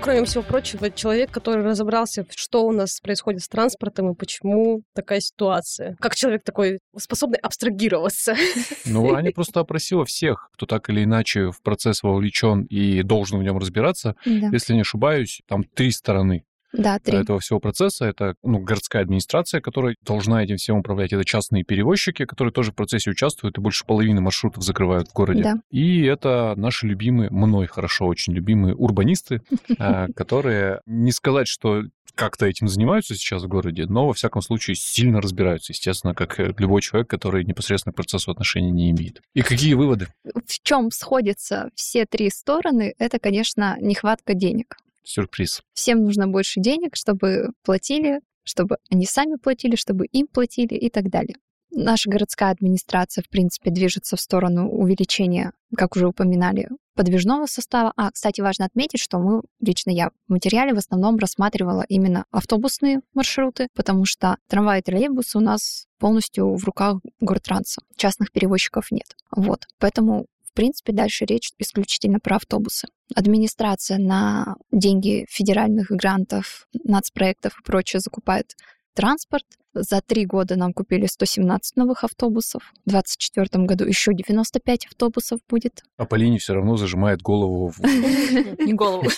Кроме 0.00 0.24
всего 0.24 0.42
прочего, 0.42 0.90
человек, 0.90 1.30
который 1.30 1.62
разобрался, 1.62 2.26
что 2.34 2.64
у 2.64 2.72
нас 2.72 3.00
происходит 3.00 3.42
с 3.42 3.48
транспортом 3.48 4.10
и 4.10 4.14
почему 4.14 4.82
такая 4.94 5.20
ситуация. 5.20 5.96
Как 6.00 6.14
человек 6.14 6.42
такой 6.42 6.80
способный 6.96 7.38
абстрагироваться. 7.38 8.34
Ну, 8.86 9.14
Аня 9.14 9.32
просто 9.32 9.60
опросила 9.60 10.04
всех, 10.04 10.48
кто 10.54 10.66
так 10.66 10.88
или 10.90 11.04
иначе 11.04 11.50
в 11.50 11.62
процесс 11.62 12.02
вовлечен 12.02 12.62
и 12.64 13.02
должен 13.02 13.38
в 13.38 13.42
нем 13.42 13.58
разбираться. 13.58 14.16
Да. 14.24 14.48
Если 14.52 14.74
не 14.74 14.80
ошибаюсь, 14.80 15.42
там 15.46 15.64
три 15.64 15.90
стороны 15.90 16.44
да, 16.72 16.98
три. 16.98 17.18
этого 17.18 17.40
всего 17.40 17.60
процесса. 17.60 18.06
Это 18.06 18.34
ну, 18.42 18.58
городская 18.58 19.02
администрация, 19.02 19.60
которая 19.60 19.96
должна 20.02 20.42
этим 20.42 20.56
всем 20.56 20.78
управлять. 20.78 21.12
Это 21.12 21.24
частные 21.24 21.64
перевозчики, 21.64 22.24
которые 22.24 22.52
тоже 22.52 22.72
в 22.72 22.74
процессе 22.74 23.10
участвуют 23.10 23.58
и 23.58 23.60
больше 23.60 23.84
половины 23.84 24.20
маршрутов 24.20 24.62
закрывают 24.62 25.08
в 25.08 25.12
городе. 25.12 25.42
Да. 25.42 25.54
И 25.70 26.02
это 26.02 26.54
наши 26.56 26.86
любимые, 26.86 27.30
мной 27.30 27.66
хорошо 27.66 28.06
очень 28.06 28.32
любимые 28.32 28.74
урбанисты, 28.74 29.42
а, 29.78 30.08
которые 30.14 30.80
не 30.86 31.12
сказать, 31.12 31.48
что 31.48 31.84
как-то 32.14 32.46
этим 32.46 32.68
занимаются 32.68 33.14
сейчас 33.14 33.42
в 33.42 33.48
городе, 33.48 33.86
но, 33.86 34.06
во 34.06 34.12
всяком 34.12 34.42
случае, 34.42 34.74
сильно 34.74 35.20
разбираются, 35.20 35.72
естественно, 35.72 36.14
как 36.14 36.38
любой 36.38 36.82
человек, 36.82 37.08
который 37.08 37.44
непосредственно 37.44 37.92
к 37.92 37.96
процессу 37.96 38.30
отношения 38.30 38.70
не 38.70 38.90
имеет. 38.90 39.22
И 39.32 39.42
какие 39.42 39.74
выводы? 39.74 40.08
В 40.24 40.62
чем 40.62 40.90
сходятся 40.90 41.70
все 41.74 42.04
три 42.06 42.30
стороны, 42.30 42.94
это, 42.98 43.18
конечно, 43.18 43.76
нехватка 43.80 44.34
денег 44.34 44.76
сюрприз. 45.02 45.62
Всем 45.72 46.02
нужно 46.02 46.28
больше 46.28 46.60
денег, 46.60 46.96
чтобы 46.96 47.50
платили, 47.64 48.20
чтобы 48.44 48.76
они 48.90 49.06
сами 49.06 49.36
платили, 49.36 49.76
чтобы 49.76 50.06
им 50.06 50.26
платили 50.26 50.74
и 50.74 50.90
так 50.90 51.10
далее. 51.10 51.36
Наша 51.72 52.10
городская 52.10 52.50
администрация, 52.50 53.22
в 53.22 53.28
принципе, 53.28 53.70
движется 53.70 54.16
в 54.16 54.20
сторону 54.20 54.68
увеличения, 54.68 55.52
как 55.76 55.94
уже 55.94 56.08
упоминали, 56.08 56.68
подвижного 56.96 57.46
состава. 57.46 57.92
А, 57.96 58.10
кстати, 58.10 58.40
важно 58.40 58.64
отметить, 58.64 59.00
что 59.00 59.18
мы, 59.18 59.42
лично 59.60 59.90
я, 59.90 60.10
в 60.26 60.32
материале 60.32 60.74
в 60.74 60.78
основном 60.78 61.16
рассматривала 61.16 61.84
именно 61.88 62.24
автобусные 62.32 63.02
маршруты, 63.14 63.68
потому 63.74 64.04
что 64.04 64.36
трамваи 64.48 64.80
и 64.80 64.82
троллейбусы 64.82 65.38
у 65.38 65.40
нас 65.40 65.86
полностью 65.98 66.56
в 66.56 66.64
руках 66.64 66.96
Гортранса. 67.20 67.82
Частных 67.96 68.32
перевозчиков 68.32 68.90
нет. 68.90 69.16
Вот. 69.30 69.66
Поэтому 69.78 70.26
в 70.52 70.56
принципе, 70.56 70.92
дальше 70.92 71.24
речь 71.24 71.52
исключительно 71.58 72.18
про 72.18 72.36
автобусы. 72.36 72.88
Администрация 73.14 73.98
на 73.98 74.56
деньги 74.72 75.26
федеральных 75.28 75.88
грантов, 75.90 76.66
нацпроектов 76.84 77.58
и 77.58 77.62
прочее 77.62 78.00
закупает 78.00 78.56
транспорт. 79.00 79.46
За 79.72 80.00
три 80.00 80.26
года 80.26 80.56
нам 80.56 80.72
купили 80.72 81.06
117 81.06 81.76
новых 81.76 82.04
автобусов. 82.04 82.72
В 82.84 82.90
2024 82.90 83.64
году 83.64 83.84
еще 83.84 84.12
95 84.12 84.86
автобусов 84.86 85.40
будет. 85.48 85.82
А 85.96 86.04
Полине 86.06 86.38
все 86.38 86.54
равно 86.54 86.76
зажимает 86.76 87.22
голову 87.22 87.68
в... 87.68 87.78
Не 88.66 88.74
голову. 88.74 89.08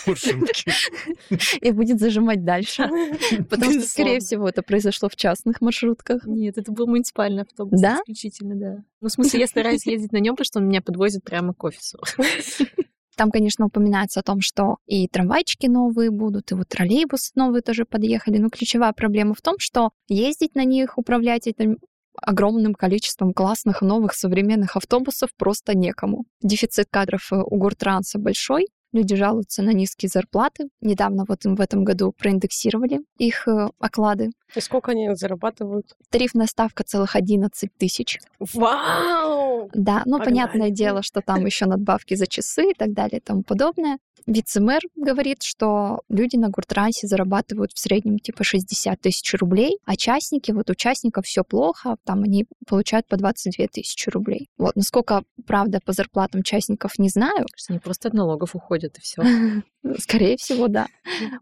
И 1.60 1.72
будет 1.72 1.98
зажимать 1.98 2.44
дальше. 2.44 2.88
Потому 3.50 3.72
что, 3.72 3.82
скорее 3.82 4.20
всего, 4.20 4.48
это 4.48 4.62
произошло 4.62 5.08
в 5.08 5.16
частных 5.16 5.62
маршрутках. 5.62 6.26
Нет, 6.26 6.58
это 6.58 6.70
был 6.70 6.86
муниципальный 6.86 7.42
автобус. 7.42 7.80
Да? 7.80 7.96
Исключительно, 8.02 8.54
да. 8.54 8.84
Ну, 9.00 9.08
в 9.08 9.12
смысле, 9.12 9.40
я 9.40 9.46
стараюсь 9.46 9.86
ездить 9.86 10.12
на 10.12 10.18
нем, 10.18 10.34
потому 10.36 10.44
что 10.44 10.58
он 10.60 10.68
меня 10.68 10.82
подвозит 10.82 11.24
прямо 11.24 11.54
к 11.54 11.64
офису. 11.64 11.98
Там, 13.16 13.30
конечно, 13.30 13.66
упоминается 13.66 14.20
о 14.20 14.22
том, 14.22 14.40
что 14.40 14.76
и 14.86 15.06
трамвайчики 15.08 15.66
новые 15.66 16.10
будут, 16.10 16.52
и 16.52 16.54
вот 16.54 16.68
троллейбусы 16.68 17.32
новые 17.34 17.62
тоже 17.62 17.84
подъехали. 17.84 18.38
Но 18.38 18.48
ключевая 18.48 18.92
проблема 18.92 19.34
в 19.34 19.42
том, 19.42 19.56
что 19.58 19.90
ездить 20.08 20.54
на 20.54 20.64
них, 20.64 20.98
управлять 20.98 21.46
этим 21.46 21.78
огромным 22.20 22.74
количеством 22.74 23.32
классных 23.32 23.80
новых 23.82 24.14
современных 24.14 24.76
автобусов 24.76 25.30
просто 25.36 25.76
некому. 25.76 26.24
Дефицит 26.42 26.86
кадров 26.90 27.32
э, 27.32 27.36
у 27.36 27.56
Гуртранса 27.56 28.18
большой, 28.18 28.66
Люди 28.92 29.16
жалуются 29.16 29.62
на 29.62 29.70
низкие 29.70 30.10
зарплаты. 30.10 30.68
Недавно 30.82 31.24
вот 31.26 31.46
им 31.46 31.56
в 31.56 31.62
этом 31.62 31.82
году 31.82 32.12
проиндексировали 32.12 33.00
их 33.16 33.48
э, 33.48 33.70
оклады. 33.78 34.32
И 34.54 34.60
сколько 34.60 34.90
они 34.90 35.14
зарабатывают? 35.14 35.86
Тарифная 36.10 36.46
ставка 36.46 36.84
целых 36.84 37.16
11 37.16 37.70
тысяч. 37.78 38.18
Вау! 38.38 39.51
Да, 39.72 40.02
ну, 40.04 40.18
Погнали. 40.18 40.28
понятное 40.28 40.70
дело, 40.70 41.02
что 41.02 41.20
там 41.20 41.44
еще 41.46 41.66
надбавки 41.66 42.14
за 42.14 42.26
часы 42.26 42.70
и 42.70 42.74
так 42.74 42.92
далее 42.92 43.18
и 43.18 43.22
тому 43.22 43.42
подобное. 43.42 43.98
Вице-мэр 44.26 44.80
говорит, 44.94 45.42
что 45.42 46.02
люди 46.08 46.36
на 46.36 46.48
Гуртрансе 46.48 47.06
зарабатывают 47.06 47.72
в 47.72 47.78
среднем 47.78 48.18
типа 48.18 48.44
60 48.44 49.00
тысяч 49.00 49.34
рублей, 49.34 49.78
а 49.84 49.96
частники, 49.96 50.52
вот 50.52 50.70
участников 50.70 51.26
все 51.26 51.42
плохо, 51.42 51.96
там 52.04 52.22
они 52.22 52.46
получают 52.68 53.08
по 53.08 53.16
22 53.16 53.66
тысячи 53.66 54.08
рублей. 54.10 54.48
Вот, 54.58 54.76
насколько, 54.76 55.24
правда, 55.46 55.80
по 55.84 55.92
зарплатам 55.92 56.42
частников 56.42 56.98
не 56.98 57.08
знаю. 57.08 57.46
Они 57.68 57.78
просто 57.78 58.08
от 58.08 58.14
налогов 58.14 58.54
уходят, 58.54 58.98
и 58.98 59.00
все. 59.00 59.22
Скорее 59.98 60.36
всего, 60.36 60.68
да. 60.68 60.86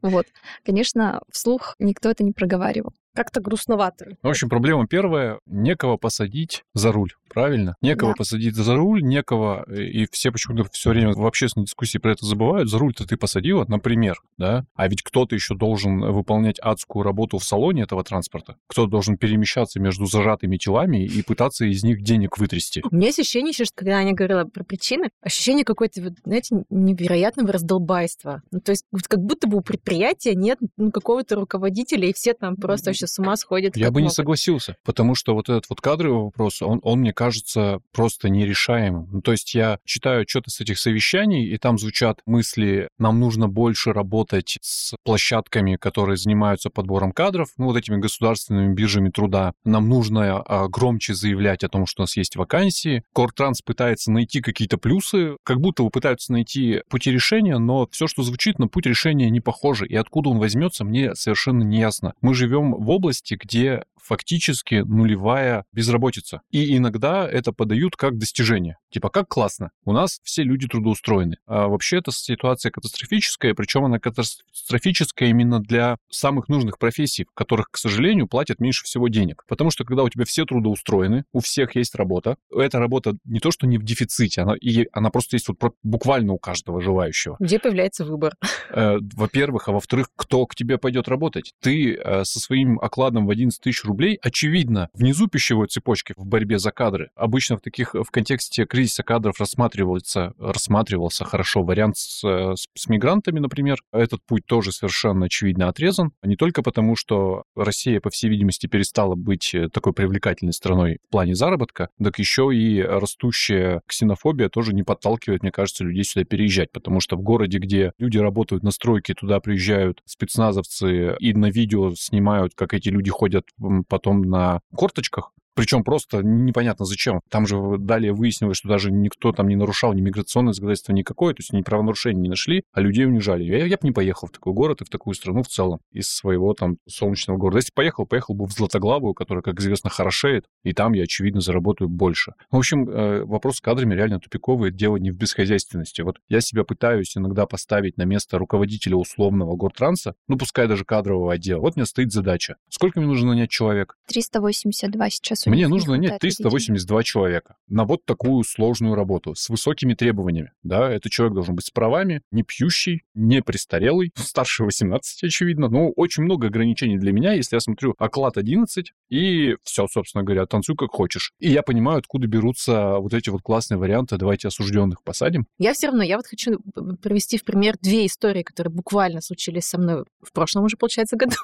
Вот. 0.02 0.26
Конечно, 0.64 1.20
вслух 1.30 1.74
никто 1.78 2.10
это 2.10 2.24
не 2.24 2.32
проговаривал. 2.32 2.92
Как-то 3.14 3.40
грустновато. 3.40 4.16
В 4.22 4.28
общем, 4.28 4.48
проблема 4.48 4.86
первая— 4.86 5.40
некого 5.46 5.96
посадить 5.96 6.62
за 6.74 6.92
руль. 6.92 7.10
Правильно? 7.28 7.76
Некого 7.80 8.12
Да. 8.12 8.16
посадить 8.16 8.54
за 8.56 8.74
руль, 8.76 9.02
некого, 9.02 9.64
э, 9.68 9.82
и 9.82 10.06
все 10.10 10.32
почему-то 10.32 10.68
все 10.72 10.90
время 10.90 11.12
в 11.12 11.24
общественной 11.26 11.64
дискуссии 11.66 11.98
про 11.98 12.12
это 12.12 12.24
забывают. 12.24 12.68
За 12.68 12.78
руль-то 12.78 13.06
ты 13.06 13.16
посадила, 13.16 13.64
например, 13.68 14.20
да? 14.36 14.64
А 14.74 14.88
ведь 14.88 15.02
кто-то 15.02 15.34
еще 15.34 15.54
должен 15.54 16.00
выполнять 16.00 16.58
адскую 16.60 17.02
работу 17.04 17.38
в 17.38 17.44
салоне 17.44 17.82
этого 17.82 18.02
транспорта. 18.04 18.56
Кто-то 18.68 18.90
должен 18.90 19.16
перемещаться 19.16 19.80
между 19.80 20.06
зажатыми 20.06 20.56
телами 20.56 21.04
и 21.04 21.22
пытаться 21.22 21.64
из 21.66 21.82
них 21.84 22.02
денег 22.02 22.38
вытрясти. 22.38 22.82
У 22.90 22.94
меня 22.94 23.06
есть 23.08 23.18
ощущение 23.20 23.50
еще, 23.50 23.64
что 23.64 23.74
когда 23.76 23.96
Аня 23.96 24.12
говорила 24.12 24.44
про 24.44 24.64
причины, 24.64 25.10
ощущение 25.20 25.64
какое-то, 25.64 26.00
знаете, 26.24 26.64
невероятного 26.70 27.52
раздолбайства. 27.52 28.29
Ну, 28.50 28.60
то 28.60 28.72
есть 28.72 28.84
вот 28.92 29.02
как 29.08 29.20
будто 29.20 29.48
бы 29.48 29.58
у 29.58 29.60
предприятия 29.60 30.34
нет 30.34 30.58
ну, 30.76 30.90
какого-то 30.90 31.36
руководителя, 31.36 32.08
и 32.08 32.12
все 32.12 32.34
там 32.34 32.56
просто 32.56 32.90
вообще 32.90 33.06
с 33.06 33.18
ума 33.18 33.36
сходят. 33.36 33.76
Я 33.76 33.90
бы 33.90 34.00
не 34.00 34.04
могут. 34.06 34.16
согласился, 34.16 34.76
потому 34.84 35.14
что 35.14 35.34
вот 35.34 35.48
этот 35.48 35.68
вот 35.68 35.80
кадровый 35.80 36.24
вопрос, 36.24 36.62
он, 36.62 36.80
он 36.82 37.00
мне 37.00 37.12
кажется 37.12 37.80
просто 37.92 38.28
нерешаемым. 38.28 39.08
Ну, 39.10 39.20
то 39.22 39.32
есть 39.32 39.54
я 39.54 39.78
читаю 39.84 40.24
что-то 40.28 40.50
с 40.50 40.60
этих 40.60 40.78
совещаний, 40.78 41.46
и 41.46 41.58
там 41.58 41.78
звучат 41.78 42.20
мысли, 42.26 42.88
нам 42.98 43.20
нужно 43.20 43.48
больше 43.48 43.92
работать 43.92 44.58
с 44.60 44.94
площадками, 45.04 45.76
которые 45.76 46.16
занимаются 46.16 46.70
подбором 46.70 47.12
кадров, 47.12 47.48
ну, 47.56 47.66
вот 47.66 47.76
этими 47.76 47.96
государственными 47.96 48.74
биржами 48.74 49.10
труда. 49.10 49.52
Нам 49.64 49.88
нужно 49.88 50.40
а, 50.40 50.68
громче 50.68 51.14
заявлять 51.14 51.64
о 51.64 51.68
том, 51.68 51.86
что 51.86 52.02
у 52.02 52.04
нас 52.04 52.16
есть 52.16 52.36
вакансии. 52.36 53.02
Кортранс 53.12 53.62
пытается 53.62 54.10
найти 54.10 54.40
какие-то 54.40 54.78
плюсы, 54.78 55.36
как 55.44 55.60
будто 55.60 55.82
бы 55.82 55.90
пытаются 55.90 56.32
найти 56.32 56.82
пути 56.88 57.10
решения, 57.10 57.58
но 57.58 57.88
все, 57.90 58.06
что 58.06 58.19
звучит, 58.22 58.58
на 58.58 58.68
путь 58.68 58.86
решения 58.86 59.30
не 59.30 59.40
похоже. 59.40 59.86
И 59.86 59.94
откуда 59.96 60.30
он 60.30 60.38
возьмется, 60.38 60.84
мне 60.84 61.14
совершенно 61.14 61.62
не 61.62 61.78
ясно. 61.78 62.14
Мы 62.20 62.34
живем 62.34 62.72
в 62.72 62.88
области, 62.90 63.38
где 63.40 63.84
фактически 64.10 64.82
нулевая 64.84 65.64
безработица. 65.72 66.40
И 66.50 66.76
иногда 66.76 67.28
это 67.30 67.52
подают 67.52 67.94
как 67.94 68.18
достижение. 68.18 68.76
Типа, 68.90 69.08
как 69.08 69.28
классно, 69.28 69.70
у 69.84 69.92
нас 69.92 70.18
все 70.24 70.42
люди 70.42 70.66
трудоустроены. 70.66 71.36
А 71.46 71.68
вообще 71.68 71.98
эта 71.98 72.10
ситуация 72.10 72.72
катастрофическая, 72.72 73.54
причем 73.54 73.84
она 73.84 74.00
катастрофическая 74.00 75.28
именно 75.28 75.60
для 75.60 75.96
самых 76.10 76.48
нужных 76.48 76.80
профессий, 76.80 77.24
в 77.24 77.32
которых, 77.34 77.70
к 77.70 77.76
сожалению, 77.76 78.26
платят 78.26 78.58
меньше 78.58 78.84
всего 78.84 79.06
денег. 79.06 79.44
Потому 79.46 79.70
что 79.70 79.84
когда 79.84 80.02
у 80.02 80.08
тебя 80.08 80.24
все 80.24 80.44
трудоустроены, 80.44 81.22
у 81.32 81.38
всех 81.38 81.76
есть 81.76 81.94
работа, 81.94 82.36
эта 82.52 82.80
работа 82.80 83.16
не 83.24 83.38
то, 83.38 83.52
что 83.52 83.68
не 83.68 83.78
в 83.78 83.84
дефиците, 83.84 84.42
она, 84.42 84.54
и 84.60 84.88
она 84.92 85.10
просто 85.10 85.36
есть 85.36 85.46
вот 85.46 85.74
буквально 85.84 86.32
у 86.32 86.38
каждого 86.38 86.80
желающего. 86.80 87.36
Где 87.38 87.60
появляется 87.60 88.04
выбор? 88.04 88.34
Э, 88.70 88.98
во-первых, 89.14 89.68
а 89.68 89.72
во-вторых, 89.72 90.08
кто 90.16 90.46
к 90.46 90.56
тебе 90.56 90.78
пойдет 90.78 91.06
работать? 91.06 91.54
Ты 91.60 91.94
э, 91.94 92.24
со 92.24 92.40
своим 92.40 92.80
окладом 92.80 93.26
в 93.26 93.30
11 93.30 93.60
тысяч 93.60 93.84
рублей, 93.84 93.99
очевидно, 94.22 94.88
внизу 94.94 95.28
пищевой 95.28 95.66
цепочки 95.68 96.14
в 96.16 96.26
борьбе 96.26 96.58
за 96.58 96.70
кадры. 96.70 97.10
Обычно 97.14 97.56
в 97.56 97.60
таких, 97.60 97.94
в 97.94 98.10
контексте 98.10 98.64
кризиса 98.64 99.02
кадров 99.02 99.38
рассматривался, 99.40 100.32
рассматривался 100.38 101.24
хорошо 101.24 101.62
вариант 101.62 101.96
с, 101.96 102.22
с, 102.22 102.66
с 102.74 102.88
мигрантами, 102.88 103.38
например. 103.38 103.78
Этот 103.92 104.24
путь 104.24 104.46
тоже 104.46 104.72
совершенно 104.72 105.26
очевидно 105.26 105.68
отрезан. 105.68 106.12
Не 106.22 106.36
только 106.36 106.62
потому, 106.62 106.96
что 106.96 107.44
Россия, 107.54 108.00
по 108.00 108.10
всей 108.10 108.28
видимости, 108.28 108.66
перестала 108.66 109.14
быть 109.14 109.54
э, 109.54 109.68
такой 109.68 109.92
привлекательной 109.92 110.52
страной 110.52 110.98
в 111.06 111.10
плане 111.10 111.34
заработка, 111.34 111.88
так 112.02 112.18
еще 112.18 112.50
и 112.54 112.80
растущая 112.80 113.82
ксенофобия 113.86 114.48
тоже 114.48 114.74
не 114.74 114.82
подталкивает, 114.82 115.42
мне 115.42 115.52
кажется, 115.52 115.84
людей 115.84 116.04
сюда 116.04 116.24
переезжать, 116.24 116.72
потому 116.72 117.00
что 117.00 117.16
в 117.16 117.22
городе, 117.22 117.58
где 117.58 117.92
люди 117.98 118.18
работают 118.18 118.62
на 118.62 118.70
стройке, 118.70 119.14
туда 119.14 119.40
приезжают 119.40 120.02
спецназовцы 120.06 121.16
и 121.18 121.34
на 121.34 121.50
видео 121.50 121.94
снимают, 121.94 122.54
как 122.54 122.74
эти 122.74 122.88
люди 122.88 123.10
ходят 123.10 123.46
потом 123.90 124.22
на 124.22 124.60
корточках, 124.74 125.32
причем 125.54 125.84
просто 125.84 126.22
непонятно 126.22 126.84
зачем. 126.84 127.20
Там 127.28 127.46
же 127.46 127.78
далее 127.78 128.12
выяснилось, 128.12 128.58
что 128.58 128.68
даже 128.68 128.90
никто 128.90 129.32
там 129.32 129.48
не 129.48 129.56
нарушал 129.56 129.92
ни 129.92 130.00
миграционное 130.00 130.52
законодательство 130.52 130.92
никакое, 130.92 131.34
то 131.34 131.40
есть 131.40 131.52
ни 131.52 131.62
правонарушений 131.62 132.20
не 132.20 132.28
нашли, 132.28 132.62
а 132.72 132.80
людей 132.80 133.06
унижали. 133.06 133.44
Я, 133.44 133.66
я 133.66 133.76
бы 133.76 133.80
не 133.82 133.92
поехал 133.92 134.28
в 134.28 134.32
такой 134.32 134.52
город 134.52 134.80
и 134.80 134.84
в 134.84 134.88
такую 134.88 135.14
страну 135.14 135.42
в 135.42 135.48
целом 135.48 135.80
из 135.92 136.10
своего 136.10 136.54
там 136.54 136.76
солнечного 136.88 137.38
города. 137.38 137.58
Если 137.58 137.72
поехал, 137.74 138.06
поехал 138.06 138.34
бы 138.34 138.46
в 138.46 138.52
Златоглавую, 138.52 139.14
которая, 139.14 139.42
как 139.42 139.60
известно, 139.60 139.90
хорошеет, 139.90 140.46
и 140.62 140.72
там 140.72 140.92
я, 140.92 141.04
очевидно, 141.04 141.40
заработаю 141.40 141.88
больше. 141.88 142.34
В 142.50 142.56
общем, 142.56 142.88
э, 142.88 143.24
вопрос 143.24 143.56
с 143.56 143.60
кадрами 143.60 143.94
реально 143.94 144.20
тупиковый, 144.20 144.70
дело 144.70 144.96
не 144.96 145.10
в 145.10 145.16
бесхозяйственности. 145.16 146.02
Вот 146.02 146.18
я 146.28 146.40
себя 146.40 146.64
пытаюсь 146.64 147.16
иногда 147.16 147.46
поставить 147.46 147.96
на 147.96 148.04
место 148.04 148.38
руководителя 148.38 148.96
условного 148.96 149.56
гортранса, 149.56 150.14
ну, 150.28 150.36
пускай 150.38 150.68
даже 150.68 150.84
кадрового 150.84 151.32
отдела. 151.32 151.60
Вот 151.60 151.74
у 151.76 151.78
меня 151.78 151.86
стоит 151.86 152.12
задача. 152.12 152.56
Сколько 152.68 153.00
мне 153.00 153.08
нужно 153.08 153.28
нанять 153.28 153.50
человек? 153.50 153.96
382 154.06 155.10
сейчас 155.10 155.39
у 155.46 155.50
Мне 155.50 155.68
нужно 155.68 155.92
нанять 155.92 156.12
водителей. 156.12 156.44
382 156.44 157.02
человека 157.02 157.56
на 157.68 157.84
вот 157.84 158.04
такую 158.04 158.44
сложную 158.44 158.94
работу 158.94 159.34
с 159.34 159.48
высокими 159.48 159.94
требованиями. 159.94 160.52
Да, 160.62 160.90
этот 160.90 161.12
человек 161.12 161.34
должен 161.34 161.54
быть 161.54 161.66
с 161.66 161.70
правами, 161.70 162.22
не 162.30 162.42
пьющий, 162.42 163.02
не 163.14 163.42
престарелый, 163.42 164.12
старше 164.16 164.64
18, 164.64 165.24
очевидно. 165.24 165.68
Но 165.68 165.90
очень 165.90 166.22
много 166.22 166.48
ограничений 166.48 166.98
для 166.98 167.12
меня, 167.12 167.32
если 167.32 167.56
я 167.56 167.60
смотрю 167.60 167.94
оклад 167.98 168.36
11 168.36 168.92
и 169.10 169.56
все, 169.62 169.86
собственно 169.88 170.24
говоря, 170.24 170.46
танцуй 170.46 170.76
как 170.76 170.90
хочешь. 170.90 171.32
И 171.38 171.50
я 171.50 171.62
понимаю, 171.62 171.98
откуда 171.98 172.26
берутся 172.26 172.98
вот 172.98 173.12
эти 173.14 173.30
вот 173.30 173.42
классные 173.42 173.78
варианты. 173.78 174.16
Давайте 174.16 174.48
осужденных 174.48 175.02
посадим. 175.02 175.46
Я 175.58 175.72
все 175.72 175.88
равно, 175.88 176.02
я 176.02 176.16
вот 176.16 176.26
хочу 176.26 176.58
п- 176.74 176.96
привести 176.96 177.38
в 177.38 177.44
пример 177.44 177.76
две 177.80 178.06
истории, 178.06 178.42
которые 178.42 178.72
буквально 178.72 179.20
случились 179.20 179.64
со 179.64 179.78
мной 179.78 180.04
в 180.22 180.32
прошлом 180.32 180.64
уже, 180.64 180.76
получается, 180.76 181.16
году, 181.20 181.34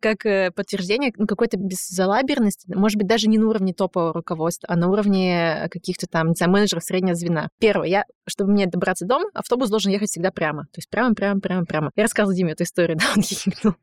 как 0.00 0.24
э, 0.26 0.50
подтверждение 0.50 1.12
ну, 1.16 1.26
какой-то 1.26 1.56
беззалаберности, 1.56 2.72
может 2.74 2.98
быть, 2.98 3.06
даже 3.06 3.21
не 3.28 3.38
на 3.38 3.48
уровне 3.48 3.72
топового 3.72 4.12
руководства, 4.12 4.68
а 4.70 4.76
на 4.76 4.88
уровне 4.88 5.68
каких-то 5.70 6.06
там, 6.06 6.28
не 6.28 6.34
знаю, 6.34 6.52
менеджеров 6.52 6.84
среднего 6.84 7.14
звена. 7.14 7.48
Первое, 7.58 7.88
я, 7.88 8.04
чтобы 8.26 8.52
мне 8.52 8.66
добраться 8.66 9.06
дома, 9.06 9.26
автобус 9.34 9.70
должен 9.70 9.92
ехать 9.92 10.08
всегда 10.08 10.30
прямо. 10.30 10.64
То 10.72 10.78
есть 10.78 10.88
прямо, 10.90 11.14
прямо, 11.14 11.40
прямо, 11.40 11.64
прямо. 11.64 11.90
Я 11.96 12.04
рассказывала 12.04 12.34
Диме 12.34 12.52
эту 12.52 12.64
историю, 12.64 12.96
да, 13.00 13.04
он 13.16 13.22
ехал. 13.22 13.74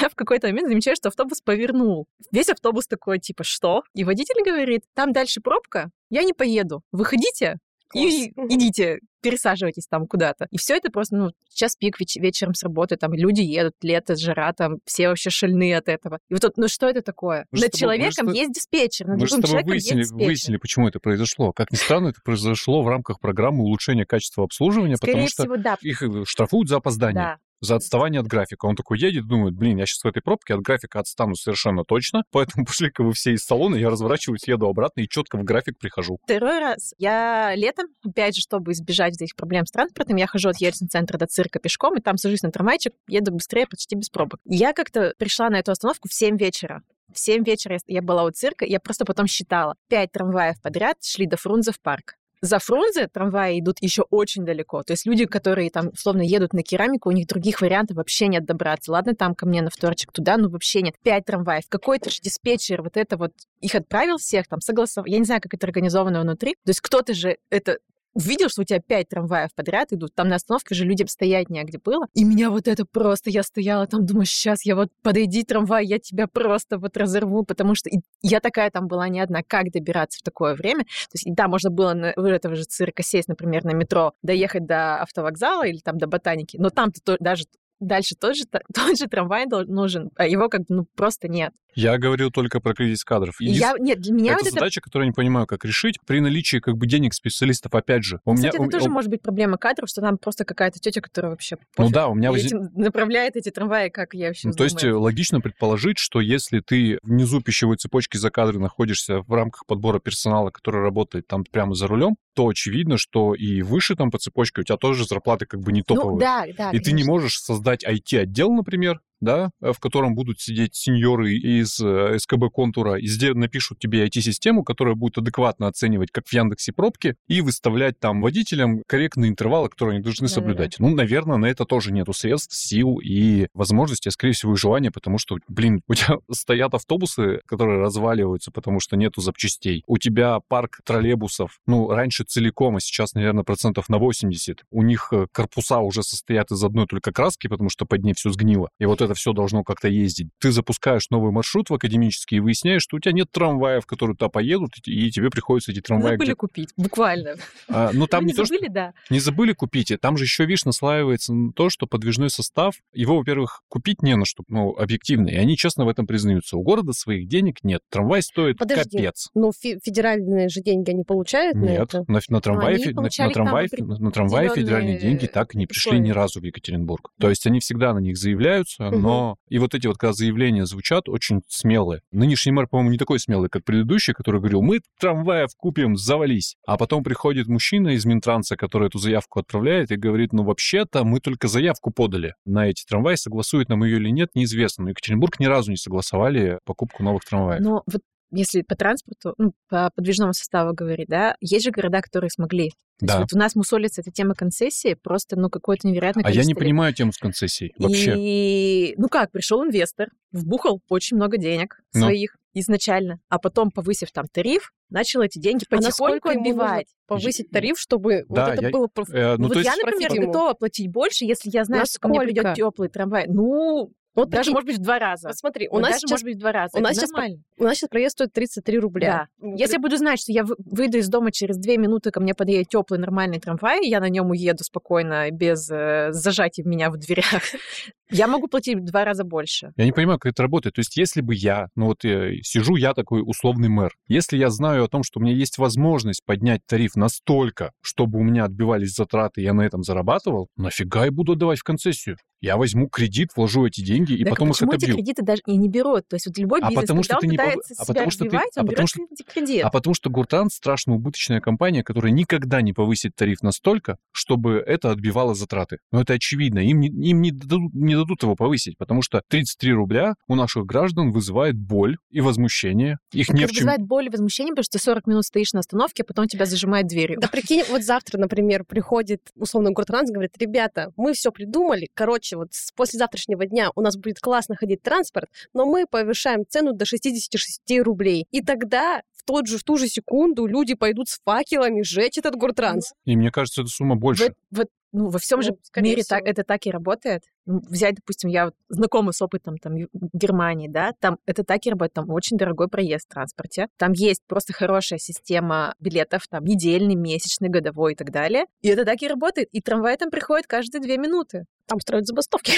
Я 0.00 0.08
в 0.08 0.14
какой-то 0.14 0.48
момент 0.48 0.68
замечаю, 0.68 0.96
что 0.96 1.08
автобус 1.08 1.40
повернул. 1.40 2.06
Весь 2.30 2.48
автобус 2.48 2.86
такой, 2.86 3.18
типа, 3.18 3.44
что? 3.44 3.82
И 3.94 4.04
водитель 4.04 4.42
говорит, 4.44 4.82
там 4.94 5.12
дальше 5.12 5.40
пробка, 5.40 5.90
я 6.10 6.22
не 6.22 6.32
поеду. 6.32 6.82
Выходите, 6.92 7.58
и 7.94 8.28
идите, 8.48 8.98
пересаживайтесь 9.22 9.86
там 9.88 10.06
куда-то. 10.06 10.46
И 10.50 10.58
все 10.58 10.76
это 10.76 10.90
просто, 10.90 11.16
ну, 11.16 11.30
сейчас 11.48 11.74
пик 11.76 11.98
веч- 12.00 12.16
вечером 12.16 12.54
с 12.54 12.62
работы, 12.62 12.96
там 12.96 13.12
люди 13.12 13.40
едут, 13.40 13.74
лето, 13.82 14.14
жара, 14.16 14.52
там 14.52 14.78
все 14.84 15.08
вообще 15.08 15.30
шальные 15.30 15.78
от 15.78 15.88
этого. 15.88 16.18
И 16.28 16.34
вот 16.34 16.42
тут, 16.42 16.56
ну 16.56 16.68
что 16.68 16.88
это 16.88 17.02
такое? 17.02 17.46
Мы 17.50 17.58
же 17.58 17.64
над 17.64 17.72
тобой- 17.72 17.76
же 17.76 17.80
человеком 17.80 18.32
есть 18.32 18.52
диспетчер, 18.52 19.06
над 19.08 19.20
Мы 19.20 19.26
тобой 19.26 19.42
человеком 19.42 19.68
выяснили, 19.70 19.98
есть 19.98 20.10
диспетчер. 20.10 20.26
выяснили, 20.26 20.56
почему 20.58 20.88
это 20.88 21.00
произошло. 21.00 21.52
Как 21.52 21.70
ни 21.72 21.76
странно, 21.76 22.08
это 22.08 22.20
произошло 22.24 22.82
в 22.82 22.88
рамках 22.88 23.18
программы 23.20 23.64
улучшения 23.64 24.04
качества 24.06 24.44
обслуживания, 24.44 24.96
Скорее 24.96 25.12
потому 25.12 25.28
что 25.28 25.42
всего, 25.42 25.56
да. 25.56 25.76
их 25.80 26.02
э, 26.02 26.24
штрафуют 26.26 26.68
за 26.68 26.76
опоздание. 26.76 27.14
Да. 27.22 27.36
За 27.60 27.76
отставание 27.76 28.20
от 28.20 28.26
графика. 28.26 28.66
Он 28.66 28.76
такой 28.76 28.98
едет, 28.98 29.26
думает, 29.26 29.54
блин, 29.54 29.78
я 29.78 29.86
сейчас 29.86 30.04
в 30.04 30.06
этой 30.08 30.22
пробке 30.22 30.54
от 30.54 30.60
графика 30.60 31.00
отстану 31.00 31.34
совершенно 31.34 31.84
точно, 31.84 32.22
поэтому 32.30 32.64
пошли-ка 32.66 33.02
вы 33.02 33.12
все 33.12 33.32
из 33.32 33.44
салона, 33.44 33.76
я 33.76 33.90
разворачиваюсь, 33.90 34.46
еду 34.46 34.66
обратно 34.66 35.00
и 35.00 35.08
четко 35.08 35.38
в 35.38 35.44
график 35.44 35.78
прихожу. 35.78 36.18
Второй 36.24 36.58
раз. 36.58 36.94
Я 36.98 37.54
летом, 37.54 37.86
опять 38.04 38.36
же, 38.36 38.42
чтобы 38.42 38.72
избежать 38.72 39.20
этих 39.20 39.36
проблем 39.36 39.66
с 39.66 39.70
транспортом, 39.70 40.16
я 40.16 40.26
хожу 40.26 40.48
от 40.48 40.60
Ельцин-центра 40.60 41.18
до 41.18 41.26
цирка 41.26 41.58
пешком, 41.58 41.96
и 41.96 42.00
там 42.00 42.16
сажусь 42.16 42.42
на 42.42 42.50
трамвайчик, 42.50 42.92
еду 43.08 43.32
быстрее, 43.32 43.66
почти 43.66 43.96
без 43.96 44.08
пробок. 44.08 44.40
Я 44.44 44.72
как-то 44.72 45.14
пришла 45.18 45.48
на 45.50 45.56
эту 45.58 45.72
остановку 45.72 46.08
в 46.08 46.14
7 46.14 46.36
вечера. 46.36 46.82
В 47.12 47.18
7 47.18 47.44
вечера 47.44 47.78
я- 47.86 48.02
была 48.02 48.24
у 48.24 48.30
цирка, 48.30 48.64
я 48.64 48.80
просто 48.80 49.04
потом 49.04 49.26
считала. 49.26 49.74
Пять 49.88 50.12
трамваев 50.12 50.60
подряд 50.60 50.96
шли 51.02 51.26
до 51.26 51.36
Фрунзе 51.36 51.72
в 51.72 51.80
парк. 51.80 52.14
За 52.46 52.58
Фрунзе 52.58 53.08
трамваи 53.08 53.60
идут 53.60 53.76
еще 53.80 54.02
очень 54.10 54.44
далеко. 54.44 54.82
То 54.82 54.92
есть 54.92 55.06
люди, 55.06 55.26
которые 55.26 55.70
там, 55.70 55.88
условно, 55.88 56.22
едут 56.22 56.52
на 56.52 56.62
керамику, 56.62 57.08
у 57.08 57.12
них 57.12 57.26
других 57.26 57.60
вариантов 57.60 57.96
вообще 57.96 58.28
нет 58.28 58.44
добраться. 58.44 58.92
Ладно, 58.92 59.14
там 59.14 59.34
ко 59.34 59.46
мне 59.46 59.62
на 59.62 59.70
вторчик 59.70 60.12
туда, 60.12 60.36
ну 60.36 60.48
вообще 60.48 60.82
нет. 60.82 60.94
Пять 61.02 61.26
трамваев. 61.26 61.64
Какой-то 61.68 62.10
же 62.10 62.20
диспетчер 62.22 62.82
вот 62.82 62.96
это 62.96 63.16
вот 63.16 63.32
их 63.60 63.74
отправил 63.74 64.18
всех, 64.18 64.46
там, 64.48 64.60
согласовал. 64.60 65.06
Я 65.06 65.18
не 65.18 65.24
знаю, 65.24 65.40
как 65.40 65.54
это 65.54 65.66
организовано 65.66 66.20
внутри. 66.20 66.54
То 66.64 66.70
есть 66.70 66.80
кто-то 66.80 67.14
же 67.14 67.36
это 67.50 67.78
увидел, 68.16 68.48
что 68.48 68.62
у 68.62 68.64
тебя 68.64 68.80
пять 68.80 69.08
трамваев 69.08 69.54
подряд 69.54 69.92
идут, 69.92 70.14
там 70.14 70.28
на 70.28 70.36
остановке 70.36 70.74
же 70.74 70.84
людям 70.84 71.06
стоять 71.06 71.50
негде 71.50 71.78
было. 71.78 72.06
И 72.14 72.24
меня 72.24 72.50
вот 72.50 72.66
это 72.66 72.86
просто, 72.86 73.30
я 73.30 73.42
стояла 73.42 73.86
там, 73.86 74.06
думаю, 74.06 74.24
сейчас 74.24 74.64
я 74.64 74.74
вот 74.74 74.88
подойди 75.02 75.44
трамвай, 75.44 75.84
я 75.86 75.98
тебя 75.98 76.26
просто 76.26 76.78
вот 76.78 76.96
разорву, 76.96 77.44
потому 77.44 77.74
что 77.74 77.90
я 78.22 78.40
такая 78.40 78.70
там 78.70 78.88
была 78.88 79.08
не 79.08 79.20
одна. 79.20 79.42
Как 79.46 79.70
добираться 79.70 80.18
в 80.20 80.22
такое 80.22 80.54
время? 80.54 80.84
То 80.84 81.14
есть, 81.14 81.26
да, 81.26 81.46
можно 81.46 81.70
было 81.70 81.92
на, 81.92 82.06
этого 82.06 82.56
же 82.56 82.64
цирка 82.64 83.02
сесть, 83.02 83.28
например, 83.28 83.64
на 83.64 83.72
метро, 83.72 84.14
доехать 84.22 84.66
до 84.66 85.02
автовокзала 85.02 85.66
или 85.66 85.78
там 85.78 85.98
до 85.98 86.06
ботаники, 86.06 86.56
но 86.56 86.70
там-то 86.70 87.16
даже 87.20 87.44
дальше 87.80 88.14
тот 88.18 88.36
же, 88.36 88.44
тот 88.74 88.98
же 88.98 89.06
трамвай 89.06 89.46
нужен, 89.46 90.10
а 90.16 90.26
его 90.26 90.48
как 90.48 90.62
бы 90.62 90.66
ну, 90.68 90.86
просто 90.96 91.28
нет. 91.28 91.52
Я 91.76 91.98
говорил 91.98 92.30
только 92.30 92.58
про 92.60 92.74
кризис 92.74 93.04
кадров. 93.04 93.38
Единств... 93.40 93.60
Я, 93.60 93.74
нет, 93.78 94.00
для 94.00 94.12
меня 94.12 94.32
это 94.32 94.44
вот 94.44 94.54
задача, 94.54 94.80
это... 94.80 94.84
которую 94.86 95.06
я 95.06 95.08
не 95.10 95.14
понимаю, 95.14 95.46
как 95.46 95.64
решить 95.64 96.00
при 96.06 96.20
наличии 96.20 96.56
как 96.56 96.76
бы 96.76 96.86
денег 96.86 97.12
специалистов. 97.12 97.74
Опять 97.74 98.02
же, 98.02 98.20
у 98.24 98.34
Кстати, 98.34 98.38
меня 98.38 98.48
это 98.48 98.62
у... 98.62 98.70
тоже 98.70 98.88
у... 98.88 98.92
может 98.92 99.10
быть 99.10 99.20
проблема 99.20 99.58
кадров, 99.58 99.88
что 99.88 100.00
там 100.00 100.16
просто 100.16 100.46
какая-то 100.46 100.80
тетя, 100.80 101.02
которая 101.02 101.32
вообще 101.32 101.58
ну 101.76 101.90
да, 101.90 102.08
у 102.08 102.14
меня 102.14 102.32
воз... 102.32 102.42
направляет 102.74 103.36
эти 103.36 103.50
трамваи, 103.50 103.90
как 103.90 104.14
я 104.14 104.28
вообще. 104.28 104.48
Ну, 104.48 104.54
то 104.54 104.64
есть 104.64 104.82
логично 104.82 105.42
предположить, 105.42 105.98
что 105.98 106.20
если 106.20 106.60
ты 106.60 106.98
внизу 107.02 107.42
пищевой 107.42 107.76
цепочки 107.76 108.16
за 108.16 108.30
кадры 108.30 108.58
находишься 108.58 109.20
в 109.20 109.32
рамках 109.32 109.66
подбора 109.66 109.98
персонала, 110.00 110.50
который 110.50 110.80
работает 110.80 111.26
там 111.26 111.44
прямо 111.44 111.74
за 111.74 111.86
рулем, 111.88 112.16
то 112.34 112.48
очевидно, 112.48 112.96
что 112.96 113.34
и 113.34 113.60
выше 113.60 113.96
там 113.96 114.10
по 114.10 114.18
цепочке 114.18 114.62
у 114.62 114.64
тебя 114.64 114.76
тоже 114.76 115.06
зарплаты 115.06 115.44
как 115.44 115.60
бы 115.60 115.72
не 115.72 115.84
ну 115.86 115.94
топовые. 115.94 116.14
Ну, 116.14 116.20
да, 116.20 116.40
да. 116.40 116.48
И 116.48 116.52
конечно. 116.54 116.84
ты 116.84 116.92
не 116.92 117.04
можешь 117.04 117.38
создать 117.38 117.84
IT-отдел, 117.84 118.52
например, 118.52 119.00
да, 119.20 119.50
э, 119.60 119.72
в 119.72 119.78
котором 119.78 120.14
будут 120.14 120.40
сидеть 120.40 120.74
сеньоры 120.74 121.34
из 121.34 121.80
э, 121.80 122.18
СКБ 122.18 122.50
контура 122.52 122.96
и 122.96 123.06
сдел- 123.06 123.34
напишут 123.34 123.78
тебе 123.78 124.06
IT-систему, 124.06 124.64
которая 124.64 124.94
будет 124.94 125.18
адекватно 125.18 125.68
оценивать, 125.68 126.10
как 126.10 126.26
в 126.26 126.32
Яндексе 126.32 126.72
пробки, 126.72 127.16
и 127.28 127.40
выставлять 127.40 127.98
там 127.98 128.20
водителям 128.20 128.82
корректные 128.86 129.30
интервалы, 129.30 129.68
которые 129.68 129.96
они 129.96 130.02
должны 130.02 130.28
да, 130.28 130.34
соблюдать. 130.34 130.76
Да. 130.78 130.86
Ну, 130.86 130.94
наверное, 130.94 131.36
на 131.36 131.46
это 131.46 131.64
тоже 131.64 131.92
нету 131.92 132.12
средств, 132.12 132.54
сил 132.54 132.98
и 133.02 133.48
возможностей, 133.54 134.08
а 134.08 134.12
скорее 134.12 134.32
всего 134.32 134.54
и 134.54 134.56
желания, 134.56 134.90
потому 134.90 135.18
что, 135.18 135.36
блин, 135.48 135.82
у 135.88 135.94
тебя 135.94 136.16
стоят 136.30 136.74
автобусы, 136.74 137.40
которые 137.46 137.80
разваливаются, 137.80 138.50
потому 138.50 138.80
что 138.80 138.96
нету 138.96 139.20
запчастей. 139.20 139.82
У 139.86 139.98
тебя 139.98 140.40
парк 140.48 140.80
троллейбусов, 140.84 141.58
ну, 141.66 141.88
раньше 141.88 142.24
целиком, 142.24 142.76
а 142.76 142.80
сейчас, 142.80 143.14
наверное, 143.14 143.44
процентов 143.44 143.88
на 143.88 143.98
80. 143.98 144.64
У 144.70 144.82
них 144.82 145.08
э, 145.12 145.26
корпуса 145.32 145.78
уже 145.78 146.02
состоят 146.02 146.50
из 146.50 146.62
одной 146.62 146.86
только 146.86 147.12
краски, 147.12 147.48
потому 147.48 147.70
что 147.70 147.86
под 147.86 148.02
ней 148.02 148.14
все 148.14 148.30
сгнило. 148.30 148.68
И 148.78 148.86
вот 148.86 149.00
это 149.06 149.14
все 149.14 149.32
должно 149.32 149.64
как-то 149.64 149.88
ездить. 149.88 150.28
Ты 150.38 150.52
запускаешь 150.52 151.10
новый 151.10 151.32
маршрут 151.32 151.70
в 151.70 151.74
академический 151.74 152.38
и 152.38 152.40
выясняешь, 152.40 152.82
что 152.82 152.96
у 152.96 153.00
тебя 153.00 153.12
нет 153.12 153.30
трамваев, 153.30 153.86
которые 153.86 154.16
туда 154.16 154.28
поедут, 154.28 154.72
и 154.84 155.10
тебе 155.10 155.30
приходится 155.30 155.72
эти 155.72 155.80
трамваи... 155.80 156.12
Забыли 156.12 156.28
где... 156.28 156.34
купить, 156.34 156.70
буквально. 156.76 157.36
А, 157.68 157.90
ну, 157.92 158.06
там 158.06 158.24
не, 158.24 158.32
не 158.32 158.36
то, 158.36 158.44
забыли, 158.44 158.64
что... 158.64 158.72
да. 158.72 158.92
Не 159.10 159.20
забыли 159.20 159.52
купить, 159.52 159.92
там 160.00 160.16
же 160.16 160.24
еще, 160.24 160.44
видишь, 160.44 160.64
наслаивается 160.64 161.32
на 161.32 161.52
то, 161.52 161.70
что 161.70 161.86
подвижной 161.86 162.30
состав, 162.30 162.74
его, 162.92 163.16
во-первых, 163.16 163.62
купить 163.68 164.02
не 164.02 164.16
на 164.16 164.24
что, 164.24 164.44
ну, 164.48 164.76
объективно, 164.76 165.28
и 165.28 165.36
они 165.36 165.56
честно 165.56 165.84
в 165.84 165.88
этом 165.88 166.06
признаются. 166.06 166.56
У 166.56 166.62
города 166.62 166.92
своих 166.92 167.28
денег 167.28 167.62
нет. 167.62 167.80
Трамвай 167.90 168.22
стоит 168.22 168.58
Подожди, 168.58 168.98
капец. 168.98 169.30
Ну, 169.34 169.52
федеральные 169.52 170.48
же 170.48 170.60
деньги 170.60 170.90
они 170.90 171.04
получают 171.04 171.56
нет, 171.56 171.64
на 171.64 171.82
это? 171.82 172.04
на, 172.08 172.20
на 172.28 172.40
трамвае, 172.40 172.78
на, 172.92 173.02
на 173.02 173.30
трамвае, 173.30 173.68
на, 173.78 173.98
на 173.98 174.10
трамвае 174.10 174.50
федеральные 174.54 174.98
деньги 174.98 175.26
так 175.26 175.54
и 175.54 175.58
не 175.58 175.66
пришли 175.66 175.98
ни 175.98 176.10
разу 176.10 176.40
в 176.40 176.44
Екатеринбург. 176.44 177.10
То 177.18 177.28
есть 177.28 177.46
они 177.46 177.60
всегда 177.60 177.94
на 177.94 177.98
них 177.98 178.16
заявляются. 178.16 178.90
Но 179.02 179.36
и 179.48 179.58
вот 179.58 179.74
эти 179.74 179.86
вот, 179.86 179.98
когда 179.98 180.12
заявления 180.12 180.66
звучат, 180.66 181.08
очень 181.08 181.42
смелые. 181.48 182.00
Нынешний 182.12 182.52
мэр, 182.52 182.66
по-моему, 182.68 182.90
не 182.90 182.98
такой 182.98 183.18
смелый, 183.18 183.48
как 183.48 183.64
предыдущий, 183.64 184.12
который 184.12 184.40
говорил, 184.40 184.62
мы 184.62 184.80
трамваев 185.00 185.50
купим, 185.56 185.96
завались. 185.96 186.56
А 186.66 186.76
потом 186.76 187.04
приходит 187.04 187.46
мужчина 187.46 187.88
из 187.88 188.04
Минтранса, 188.04 188.56
который 188.56 188.88
эту 188.88 188.98
заявку 188.98 189.40
отправляет 189.40 189.90
и 189.90 189.96
говорит, 189.96 190.32
ну, 190.32 190.44
вообще-то 190.44 191.04
мы 191.04 191.20
только 191.20 191.48
заявку 191.48 191.90
подали 191.90 192.34
на 192.44 192.68
эти 192.68 192.84
трамваи, 192.84 193.16
согласует 193.16 193.68
нам 193.68 193.84
ее 193.84 193.96
или 193.96 194.10
нет, 194.10 194.30
неизвестно. 194.34 194.84
Но 194.84 194.90
Екатеринбург 194.90 195.38
ни 195.40 195.46
разу 195.46 195.70
не 195.70 195.76
согласовали 195.76 196.58
покупку 196.64 197.02
новых 197.02 197.24
трамваев. 197.24 197.60
Но 197.60 197.82
вот 197.86 198.02
если 198.30 198.62
по 198.62 198.74
транспорту, 198.76 199.34
ну, 199.38 199.52
по 199.68 199.90
подвижному 199.94 200.32
составу 200.32 200.74
говорить, 200.74 201.08
да, 201.08 201.36
есть 201.40 201.64
же 201.64 201.70
города, 201.70 202.00
которые 202.00 202.30
смогли. 202.30 202.70
То 202.98 203.06
да. 203.06 203.12
есть 203.14 203.32
вот 203.32 203.36
у 203.36 203.38
нас 203.38 203.54
мусолится 203.54 204.00
эта 204.00 204.10
тема 204.10 204.34
концессии 204.34 204.94
просто, 204.94 205.36
ну, 205.36 205.50
какое-то 205.50 205.86
невероятное 205.86 206.24
А 206.24 206.30
я 206.30 206.42
не 206.42 206.48
лет. 206.48 206.58
понимаю 206.58 206.94
тему 206.94 207.12
с 207.12 207.18
концессией 207.18 207.72
вообще. 207.78 208.14
И, 208.16 208.94
ну 208.96 209.08
как, 209.08 209.30
пришел 209.32 209.62
инвестор, 209.64 210.08
вбухал 210.32 210.80
очень 210.88 211.16
много 211.16 211.36
денег 211.36 211.78
ну. 211.92 212.00
своих 212.00 212.36
изначально, 212.54 213.20
а 213.28 213.38
потом, 213.38 213.70
повысив 213.70 214.10
там 214.12 214.26
тариф, 214.32 214.72
начал 214.88 215.20
эти 215.20 215.38
деньги 215.38 215.64
а 215.68 215.76
потихоньку 215.76 216.30
отбивать. 216.30 216.86
Повысить 217.06 217.50
тариф, 217.50 217.78
чтобы 217.78 218.24
да, 218.28 218.46
вот 218.46 218.54
это 218.54 218.62
я, 218.62 218.70
было... 218.70 218.88
Э, 219.12 219.36
ну, 219.36 219.48
вот 219.48 219.56
я, 219.58 219.76
например, 219.76 220.08
профит 220.08 220.26
готова 220.26 220.54
платить 220.54 220.90
больше, 220.90 221.26
если 221.26 221.50
я 221.50 221.64
знаю, 221.64 221.82
Насколько? 221.82 221.90
что 221.90 222.00
ко 222.00 222.08
мне 222.08 222.20
придет 222.20 222.54
теплый 222.54 222.88
трамвай. 222.88 223.26
Ну, 223.28 223.92
вот 224.16 224.30
даже, 224.30 224.44
прикинь, 224.44 224.54
может 224.54 224.66
быть, 224.66 224.78
в 224.78 224.82
два 224.82 224.98
раза. 224.98 225.28
Вот 225.28 225.36
смотри, 225.36 225.68
у 225.68 225.78
нас 225.78 225.90
даже, 225.90 225.98
сейчас, 226.00 226.10
может 226.10 226.24
быть, 226.24 226.36
в 226.36 226.38
два 226.40 226.52
раза. 226.52 226.78
У 226.78 226.80
нас, 226.80 226.96
сейчас, 226.96 227.10
у 227.58 227.64
нас 227.64 227.76
сейчас 227.76 227.90
проезд 227.90 228.12
стоит 228.12 228.32
33 228.32 228.78
рубля. 228.78 229.28
Да. 229.38 229.48
Если 229.56 229.74
я 229.74 229.80
буду 229.80 229.96
знать, 229.98 230.18
что 230.18 230.32
я 230.32 230.44
выйду 230.44 230.98
из 230.98 231.08
дома 231.08 231.30
через 231.30 231.58
две 231.58 231.76
минуты, 231.76 232.10
ко 232.10 232.20
мне 232.20 232.34
подъедет 232.34 232.68
теплый 232.68 232.98
нормальный 232.98 233.38
трамвай, 233.38 233.86
я 233.86 234.00
на 234.00 234.08
нем 234.08 234.30
уеду 234.30 234.64
спокойно, 234.64 235.30
без 235.30 235.70
э, 235.70 236.08
зажатия 236.12 236.64
меня 236.64 236.90
в 236.90 236.96
дверях, 236.96 237.42
я 238.10 238.26
могу 238.26 238.48
платить 238.48 238.78
в 238.78 238.84
два 238.84 239.04
раза 239.04 239.22
больше. 239.22 239.72
Я 239.76 239.84
не 239.84 239.92
понимаю, 239.92 240.18
как 240.18 240.32
это 240.32 240.42
работает. 240.42 240.76
То 240.76 240.80
есть, 240.80 240.96
если 240.96 241.20
бы 241.20 241.34
я, 241.34 241.68
ну 241.76 241.86
вот 241.86 242.02
я, 242.04 242.30
э, 242.30 242.36
сижу 242.42 242.76
я 242.76 242.94
такой 242.94 243.22
условный 243.22 243.68
мэр, 243.68 243.92
если 244.08 244.38
я 244.38 244.48
знаю 244.48 244.84
о 244.84 244.88
том, 244.88 245.02
что 245.02 245.20
у 245.20 245.22
меня 245.22 245.34
есть 245.34 245.58
возможность 245.58 246.24
поднять 246.24 246.62
тариф 246.66 246.96
настолько, 246.96 247.72
чтобы 247.82 248.18
у 248.18 248.22
меня 248.22 248.44
отбивались 248.44 248.94
затраты, 248.94 249.42
я 249.42 249.52
на 249.52 249.62
этом 249.62 249.82
зарабатывал, 249.82 250.48
нафига 250.56 251.04
я 251.04 251.10
буду 251.10 251.32
отдавать 251.32 251.58
в 251.58 251.64
концессию? 251.64 252.16
Я 252.40 252.56
возьму 252.56 252.88
кредит, 252.88 253.30
вложу 253.36 253.66
эти 253.66 253.80
деньги 253.80 254.12
и 254.12 254.24
так 254.24 254.34
потом 254.34 254.50
их 254.50 254.62
отобью. 254.62 254.88
эти 254.88 254.92
кредиты 254.92 255.22
даже 255.22 255.42
и 255.46 255.56
не 255.56 255.68
берут? 255.68 256.06
То 256.08 256.16
есть 256.16 256.26
вот 256.26 256.36
любой 256.38 256.60
бизнес, 256.60 256.78
а 256.78 256.80
потому, 256.82 257.02
что 257.02 257.18
ты 257.18 257.26
не 257.26 257.36
пытается 257.36 257.74
а 257.78 257.84
потому, 257.86 258.10
что 258.10 258.24
ты... 258.24 258.36
а 258.36 258.64
потому, 258.64 258.88
что... 258.88 259.00
кредит. 259.26 259.64
А 259.64 259.70
потому 259.70 259.94
что 259.94 260.10
Гуртранс 260.10 260.54
страшно 260.54 260.94
убыточная 260.94 261.40
компания, 261.40 261.82
которая 261.82 262.12
никогда 262.12 262.60
не 262.60 262.72
повысит 262.72 263.14
тариф 263.14 263.42
настолько, 263.42 263.96
чтобы 264.12 264.62
это 264.66 264.90
отбивало 264.90 265.34
затраты. 265.34 265.78
Но 265.92 266.02
это 266.02 266.14
очевидно. 266.14 266.58
Им, 266.58 266.80
не, 266.80 266.88
им 266.88 267.20
не, 267.20 267.30
дадут, 267.30 267.72
не 267.72 267.94
дадут 267.94 268.22
его 268.22 268.36
повысить, 268.36 268.76
потому 268.76 269.02
что 269.02 269.22
33 269.28 269.72
рубля 269.72 270.14
у 270.28 270.34
наших 270.34 270.66
граждан 270.66 271.12
вызывает 271.12 271.56
боль 271.56 271.96
и 272.10 272.20
возмущение. 272.20 272.98
Их 273.12 273.28
так 273.28 273.36
не 273.36 273.46
в 273.46 273.50
чем... 273.50 273.56
вызывает 273.56 273.82
боль 273.82 274.06
и 274.06 274.10
возмущение, 274.10 274.52
потому 274.52 274.64
что 274.64 274.78
ты 274.78 274.84
40 274.84 275.06
минут 275.06 275.24
стоишь 275.24 275.52
на 275.52 275.60
остановке, 275.60 276.02
а 276.02 276.06
потом 276.06 276.26
тебя 276.26 276.46
зажимает 276.46 276.86
дверью. 276.86 277.18
Да 277.20 277.28
прикинь, 277.28 277.62
вот 277.70 277.82
завтра, 277.82 278.18
например, 278.18 278.64
приходит 278.64 279.22
условно 279.36 279.70
Гуртранс, 279.70 280.10
говорит, 280.10 280.32
ребята, 280.38 280.92
мы 280.96 281.12
все 281.14 281.30
придумали, 281.30 281.88
короче, 281.94 282.25
вот 282.34 282.48
после 282.74 282.98
завтрашнего 282.98 283.46
дня 283.46 283.70
у 283.74 283.80
нас 283.80 283.96
будет 283.96 284.18
классно 284.20 284.56
ходить 284.56 284.82
транспорт, 284.82 285.28
но 285.52 285.66
мы 285.66 285.86
повышаем 285.86 286.44
цену 286.48 286.72
до 286.72 286.84
66 286.84 287.60
рублей. 287.82 288.26
И 288.30 288.42
тогда 288.42 289.02
в, 289.12 289.22
тот 289.24 289.46
же, 289.46 289.58
в 289.58 289.64
ту 289.64 289.76
же 289.76 289.88
секунду 289.88 290.46
люди 290.46 290.74
пойдут 290.74 291.08
с 291.08 291.20
факелами 291.24 291.82
сжечь 291.82 292.18
этот 292.18 292.36
гортранс. 292.36 292.92
И 293.04 293.16
мне 293.16 293.30
кажется, 293.30 293.62
эта 293.62 293.70
сумма 293.70 293.96
больше. 293.96 294.34
В, 294.50 294.62
в, 294.62 294.64
ну, 294.96 295.10
во 295.10 295.18
всем 295.18 295.40
ну, 295.40 295.42
же 295.42 295.56
мире 295.76 296.02
так, 296.08 296.22
это 296.24 296.42
так 296.42 296.66
и 296.66 296.70
работает. 296.70 297.22
Ну, 297.44 297.60
взять, 297.68 297.96
допустим, 297.96 298.30
я 298.30 298.46
вот 298.46 298.54
знакома 298.70 299.12
с 299.12 299.20
опытом 299.20 299.58
там 299.58 299.74
Германии, 299.92 300.68
да, 300.68 300.92
там 300.98 301.18
это 301.26 301.44
так 301.44 301.66
и 301.66 301.70
работает, 301.70 301.92
там 301.92 302.10
очень 302.10 302.38
дорогой 302.38 302.68
проезд 302.68 303.04
в 303.04 303.12
транспорте, 303.12 303.68
там 303.76 303.92
есть 303.92 304.22
просто 304.26 304.54
хорошая 304.54 304.98
система 304.98 305.74
билетов, 305.78 306.26
там 306.28 306.44
недельный, 306.44 306.94
месячный, 306.94 307.50
годовой 307.50 307.92
и 307.92 307.94
так 307.94 308.10
далее, 308.10 308.46
и 308.62 308.68
это 308.68 308.86
так 308.86 309.02
и 309.02 309.08
работает, 309.08 309.48
и 309.52 309.60
трамвай 309.60 309.98
там 309.98 310.10
приходит 310.10 310.46
каждые 310.46 310.80
две 310.80 310.96
минуты. 310.96 311.44
Там 311.66 311.76
устраивают 311.76 312.06
забастовки. 312.06 312.52